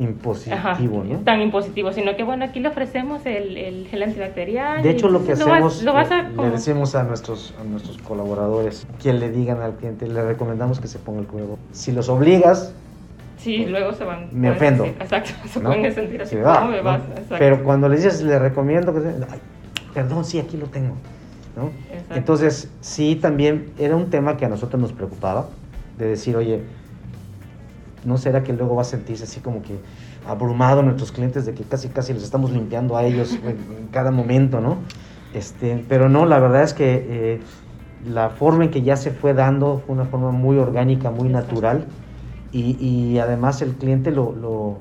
Impositivo, 0.00 1.04
¿no? 1.04 1.18
Tan 1.18 1.40
impositivo, 1.40 1.92
sino 1.92 2.16
que 2.16 2.24
bueno, 2.24 2.46
aquí 2.46 2.58
le 2.58 2.66
ofrecemos 2.66 3.24
el, 3.26 3.56
el 3.56 3.86
gel 3.86 4.02
antibacterial. 4.02 4.82
De 4.82 4.90
hecho, 4.90 5.08
lo 5.08 5.24
que 5.24 5.32
hacemos, 5.32 5.84
le, 5.84 6.50
decimos 6.50 6.96
a 6.96 7.04
nuestros, 7.04 7.54
a 7.60 7.62
nuestros 7.62 7.98
colaboradores, 7.98 8.88
que 9.00 9.12
le 9.12 9.30
digan 9.30 9.60
al 9.60 9.76
cliente, 9.76 10.08
le 10.08 10.20
recomendamos 10.24 10.80
que 10.80 10.88
se 10.88 10.98
ponga 10.98 11.20
el 11.20 11.28
cuervo. 11.28 11.60
Si 11.70 11.92
los 11.92 12.08
obligas, 12.08 12.74
Sí, 13.44 13.66
luego 13.66 13.92
se 13.92 14.04
van. 14.04 14.28
Me 14.32 14.50
ofendo. 14.52 14.86
exacto, 14.86 15.32
se 15.52 15.60
pueden 15.60 15.94
sentir 15.94 16.22
así. 16.22 16.34
me 16.34 16.42
vas? 16.42 17.02
Pero 17.38 17.62
cuando 17.62 17.90
le 17.90 17.96
dices, 17.96 18.22
le 18.22 18.38
recomiendo 18.38 18.94
que 18.94 19.00
se 19.00 19.12
perdón, 19.92 20.24
sí, 20.24 20.38
aquí 20.38 20.56
lo 20.56 20.66
tengo. 20.66 20.94
¿no? 21.54 21.70
Entonces, 22.16 22.70
sí, 22.80 23.16
también 23.16 23.66
era 23.78 23.96
un 23.96 24.08
tema 24.08 24.38
que 24.38 24.46
a 24.46 24.48
nosotros 24.48 24.80
nos 24.80 24.92
preocupaba, 24.92 25.48
de 25.98 26.08
decir, 26.08 26.36
oye, 26.36 26.62
¿no 28.04 28.16
será 28.16 28.42
que 28.42 28.54
luego 28.54 28.76
va 28.76 28.82
a 28.82 28.86
sentirse 28.86 29.24
así 29.24 29.40
como 29.40 29.62
que 29.62 29.76
abrumado 30.26 30.82
nuestros 30.82 31.12
clientes 31.12 31.44
de 31.44 31.52
que 31.52 31.64
casi 31.64 31.88
casi 31.88 32.14
los 32.14 32.24
estamos 32.24 32.50
limpiando 32.50 32.96
a 32.96 33.04
ellos 33.04 33.38
en, 33.44 33.88
cada 33.92 34.10
momento, 34.10 34.62
¿no? 34.62 34.78
Este, 35.34 35.84
pero 35.86 36.08
no, 36.08 36.24
la 36.24 36.38
verdad 36.38 36.62
es 36.62 36.72
que 36.72 37.06
eh, 37.08 37.40
la 38.06 38.30
forma 38.30 38.64
en 38.64 38.70
que 38.70 38.80
ya 38.80 38.96
se 38.96 39.10
fue 39.10 39.34
dando 39.34 39.82
fue 39.84 39.94
una 39.94 40.06
forma 40.06 40.30
muy 40.30 40.56
orgánica, 40.56 41.10
muy 41.10 41.28
natural 41.28 41.86
y, 42.54 43.18
además 43.18 43.62
el 43.62 43.74
cliente 43.74 44.12
lo, 44.12 44.78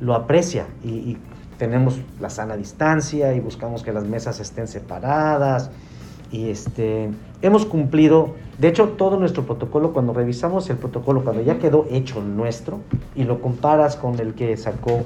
lo, 0.00 0.14
aprecia. 0.14 0.66
Y, 0.84 1.18
tenemos 1.58 2.00
la 2.20 2.28
sana 2.28 2.56
distancia 2.56 3.34
y 3.34 3.40
buscamos 3.40 3.84
que 3.84 3.92
las 3.92 4.04
mesas 4.04 4.40
estén 4.40 4.66
separadas. 4.66 5.70
Y 6.32 6.48
este 6.48 7.10
hemos 7.42 7.66
cumplido 7.66 8.34
de 8.58 8.68
hecho 8.68 8.88
todo 8.88 9.16
nuestro 9.16 9.44
protocolo 9.44 9.92
cuando 9.92 10.12
revisamos 10.12 10.68
el 10.70 10.76
protocolo 10.76 11.22
cuando 11.22 11.42
ya 11.42 11.58
quedó 11.58 11.86
hecho 11.90 12.22
nuestro 12.22 12.80
y 13.14 13.24
lo 13.24 13.40
comparas 13.40 13.96
con 13.96 14.18
el 14.18 14.34
que 14.34 14.56
sacó 14.56 15.04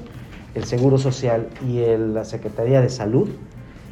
el 0.55 0.63
Seguro 0.63 0.97
Social 0.97 1.47
y 1.67 1.83
la 1.97 2.23
Secretaría 2.23 2.81
de 2.81 2.89
Salud 2.89 3.29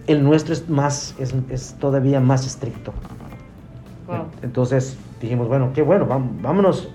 el 0.08 0.24
nuestro 0.24 0.54
es 0.54 0.70
más 0.70 1.14
es, 1.20 1.36
es 1.50 1.76
todavía 1.78 2.20
más 2.20 2.48
estricto. 2.48 2.94
Entonces 4.42 4.98
dijimos 5.22 5.50
bueno 5.50 5.72
qué 5.74 5.82
bueno 5.82 6.08
vámonos 6.08 6.90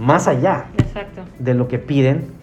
más 0.00 0.26
allá 0.26 0.64
de 1.38 1.54
lo 1.54 1.68
que 1.68 1.78
piden 1.78 2.40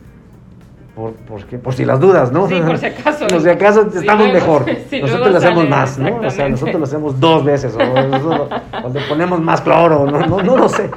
por, 0.95 1.13
por, 1.61 1.73
si 1.75 1.85
las 1.85 1.99
dudas, 1.99 2.31
¿no? 2.31 2.47
Sí, 2.47 2.59
por 2.59 2.77
si 2.79 2.87
acaso. 2.87 3.27
Por 3.27 3.41
si 3.41 3.49
acaso 3.49 3.87
estamos 3.93 4.33
mejor. 4.33 4.65
nosotros 5.01 5.31
lo 5.31 5.37
hacemos 5.37 5.69
más, 5.69 5.99
¿no? 5.99 6.17
O 6.17 6.29
sea, 6.31 6.49
nosotros 6.49 6.75
lo 6.79 6.85
hacemos 6.85 7.19
dos 7.19 7.45
veces, 7.45 7.75
o, 7.75 8.89
le 8.89 9.01
ponemos 9.07 9.39
más 9.39 9.61
cloro, 9.61 10.09
no, 10.09 10.25
no, 10.25 10.41
no 10.41 10.57
lo 10.57 10.67
sé, 10.67 10.89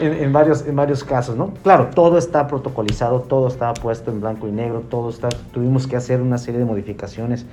en, 0.00 0.32
varios, 0.32 0.64
en 0.64 0.76
varios 0.76 1.02
casos, 1.02 1.36
¿no? 1.36 1.54
Claro, 1.64 1.88
todo 1.92 2.18
está 2.18 2.46
protocolizado, 2.46 3.20
todo 3.22 3.48
está 3.48 3.74
puesto 3.74 4.12
en 4.12 4.20
blanco 4.20 4.46
y 4.46 4.52
negro, 4.52 4.84
todo 4.88 5.10
está, 5.10 5.28
tuvimos 5.52 5.88
que 5.88 5.96
hacer 5.96 6.20
una 6.20 6.38
serie 6.38 6.60
de 6.60 6.64
modificaciones 6.64 7.44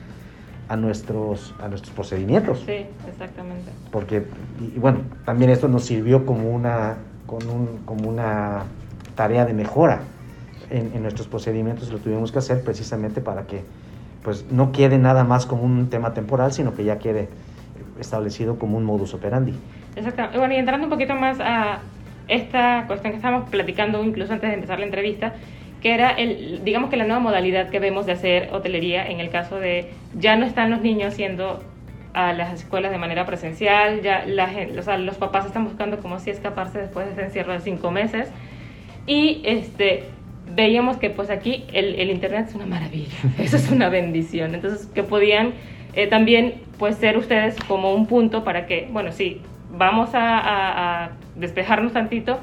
a 0.69 0.75
nuestros, 0.75 1.56
a 1.60 1.67
nuestros 1.69 1.93
procedimientos. 1.93 2.63
Sí, 2.67 2.86
exactamente. 3.10 3.71
Porque, 3.91 4.28
y, 4.60 4.78
bueno, 4.78 4.99
también 5.25 5.49
esto 5.49 5.67
nos 5.67 5.86
sirvió 5.86 6.25
como 6.25 6.51
una, 6.51 6.97
con 7.25 7.47
un, 7.49 7.79
como 7.85 8.09
una 8.09 8.63
tarea 9.15 9.45
de 9.45 9.53
mejora 9.53 10.01
en, 10.69 11.01
nuestros 11.01 11.27
procedimientos 11.27 11.91
lo 11.91 11.99
tuvimos 11.99 12.31
que 12.31 12.39
hacer 12.39 12.63
precisamente 12.63 13.21
para 13.21 13.45
que 13.45 13.63
pues 14.23 14.51
no 14.51 14.71
quede 14.71 14.97
nada 14.97 15.23
más 15.23 15.45
como 15.45 15.63
un 15.63 15.89
tema 15.89 16.13
temporal, 16.13 16.51
sino 16.51 16.73
que 16.73 16.83
ya 16.83 16.97
quede 16.97 17.29
establecido 17.99 18.57
como 18.57 18.77
un 18.77 18.83
modus 18.83 19.13
operandi. 19.13 19.53
Exacto. 19.95 20.39
Bueno, 20.39 20.55
y 20.55 20.57
entrando 20.57 20.88
un 20.88 20.89
poquito 20.89 21.13
más 21.13 21.39
a 21.39 21.79
esta 22.27 22.85
cuestión 22.88 23.11
que 23.11 23.17
estábamos 23.17 23.49
platicando 23.49 24.03
incluso 24.03 24.33
antes 24.33 24.49
de 24.49 24.55
empezar 24.55 24.79
la 24.79 24.85
entrevista, 24.85 25.35
que 25.79 25.93
era 25.93 26.09
el, 26.09 26.63
digamos 26.63 26.89
que 26.89 26.97
la 26.97 27.03
nueva 27.03 27.19
modalidad 27.19 27.69
que 27.69 27.79
vemos 27.79 28.07
de 28.07 28.13
hacer 28.13 28.49
hotelería 28.51 29.07
en 29.07 29.19
el 29.19 29.29
caso 29.29 29.59
de 29.59 29.91
ya 30.17 30.35
no 30.35 30.45
están 30.45 30.71
los 30.71 30.81
niños 30.81 31.15
yendo 31.17 31.61
a 32.15 32.34
las 32.34 32.54
escuelas 32.54 32.91
de 32.91 32.97
manera 32.97 33.25
presencial, 33.25 34.01
ya 34.01 34.25
la, 34.25 34.49
o 34.78 34.82
sea, 34.82 34.97
los 34.97 35.17
papás 35.17 35.45
están 35.45 35.65
buscando 35.65 35.99
como 35.99 36.19
si 36.19 36.30
escaparse 36.30 36.80
después 36.80 37.06
de 37.06 37.12
ese 37.12 37.23
encierro 37.23 37.54
de 37.54 37.60
cinco 37.60 37.91
meses 37.91 38.30
y 39.06 39.41
este 39.43 40.04
veíamos 40.56 40.97
que 40.97 41.10
pues 41.10 41.30
aquí 41.30 41.65
el, 41.73 41.95
el, 41.95 42.10
Internet 42.10 42.47
es 42.49 42.56
una 42.56 42.65
maravilla, 42.65 43.17
eso 43.39 43.58
es 43.58 43.69
una 43.69 43.89
bendición. 43.89 44.56
Entonces, 44.56 44.88
que 44.88 45.04
podían 45.04 45.54
eh, 45.93 46.08
también 46.08 46.56
pues 46.80 46.95
ser 46.95 47.17
ustedes 47.17 47.56
como 47.67 47.93
un 47.93 48.08
punto 48.08 48.43
para 48.43 48.65
que, 48.65 48.88
bueno, 48.91 49.12
sí, 49.12 49.41
vamos 49.71 50.13
a, 50.13 51.04
a, 51.04 51.10
despejarnos 51.36 51.91
tantito 51.93 52.39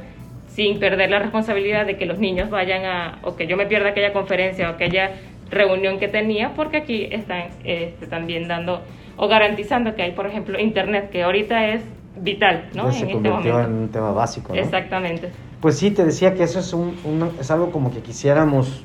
sin 0.48 0.78
perder 0.78 1.10
la 1.10 1.18
responsabilidad 1.18 1.86
de 1.86 1.96
que 1.96 2.04
los 2.04 2.18
niños 2.18 2.50
vayan 2.50 2.84
a, 2.84 3.18
o 3.22 3.36
que 3.36 3.46
yo 3.46 3.56
me 3.56 3.64
pierda 3.64 3.90
aquella 3.90 4.12
conferencia 4.12 4.68
o 4.68 4.74
aquella 4.74 5.12
reunión 5.50 5.98
que 5.98 6.08
tenía, 6.08 6.50
porque 6.54 6.78
aquí 6.78 7.08
están 7.10 7.44
este, 7.64 8.06
también 8.06 8.48
dando 8.48 8.82
o 9.22 9.28
garantizando 9.28 9.94
que 9.94 10.02
hay, 10.02 10.10
por 10.10 10.26
ejemplo, 10.26 10.58
Internet, 10.58 11.10
que 11.10 11.22
ahorita 11.22 11.68
es 11.68 11.82
vital, 12.16 12.70
¿no? 12.74 12.90
se 12.90 13.04
en 13.04 13.12
convirtió 13.12 13.60
este 13.60 13.70
en 13.70 13.78
un 13.78 13.88
tema 13.88 14.10
básico, 14.10 14.52
¿no? 14.52 14.60
Exactamente. 14.60 15.30
Pues 15.60 15.78
sí, 15.78 15.92
te 15.92 16.04
decía 16.04 16.34
que 16.34 16.42
eso 16.42 16.58
es, 16.58 16.72
un, 16.72 16.96
es 17.38 17.48
algo 17.52 17.70
como 17.70 17.92
que 17.92 18.00
quisiéramos, 18.00 18.82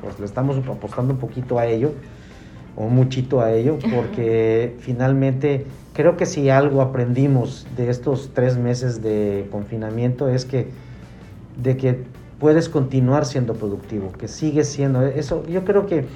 pues 0.00 0.18
le 0.18 0.24
estamos 0.24 0.56
apostando 0.56 1.12
un 1.12 1.20
poquito 1.20 1.58
a 1.58 1.66
ello, 1.66 1.92
o 2.76 2.84
muchito 2.84 3.42
a 3.42 3.52
ello, 3.52 3.78
porque 3.94 4.74
finalmente 4.80 5.66
creo 5.92 6.16
que 6.16 6.24
si 6.24 6.48
algo 6.48 6.80
aprendimos 6.80 7.66
de 7.76 7.90
estos 7.90 8.30
tres 8.32 8.56
meses 8.56 9.02
de 9.02 9.46
confinamiento 9.52 10.30
es 10.30 10.46
que, 10.46 10.68
de 11.62 11.76
que 11.76 12.04
puedes 12.40 12.70
continuar 12.70 13.26
siendo 13.26 13.52
productivo, 13.52 14.12
que 14.12 14.28
sigues 14.28 14.66
siendo, 14.66 15.02
eso 15.02 15.46
yo 15.46 15.62
creo 15.66 15.86
que 15.86 16.06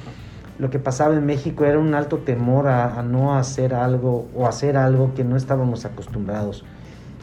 lo 0.58 0.70
que 0.70 0.78
pasaba 0.78 1.14
en 1.14 1.24
México 1.24 1.64
era 1.64 1.78
un 1.78 1.94
alto 1.94 2.18
temor 2.18 2.68
a, 2.68 2.98
a 2.98 3.02
no 3.02 3.36
hacer 3.36 3.74
algo 3.74 4.26
o 4.34 4.46
hacer 4.46 4.76
algo 4.76 5.14
que 5.14 5.24
no 5.24 5.36
estábamos 5.36 5.84
acostumbrados 5.84 6.64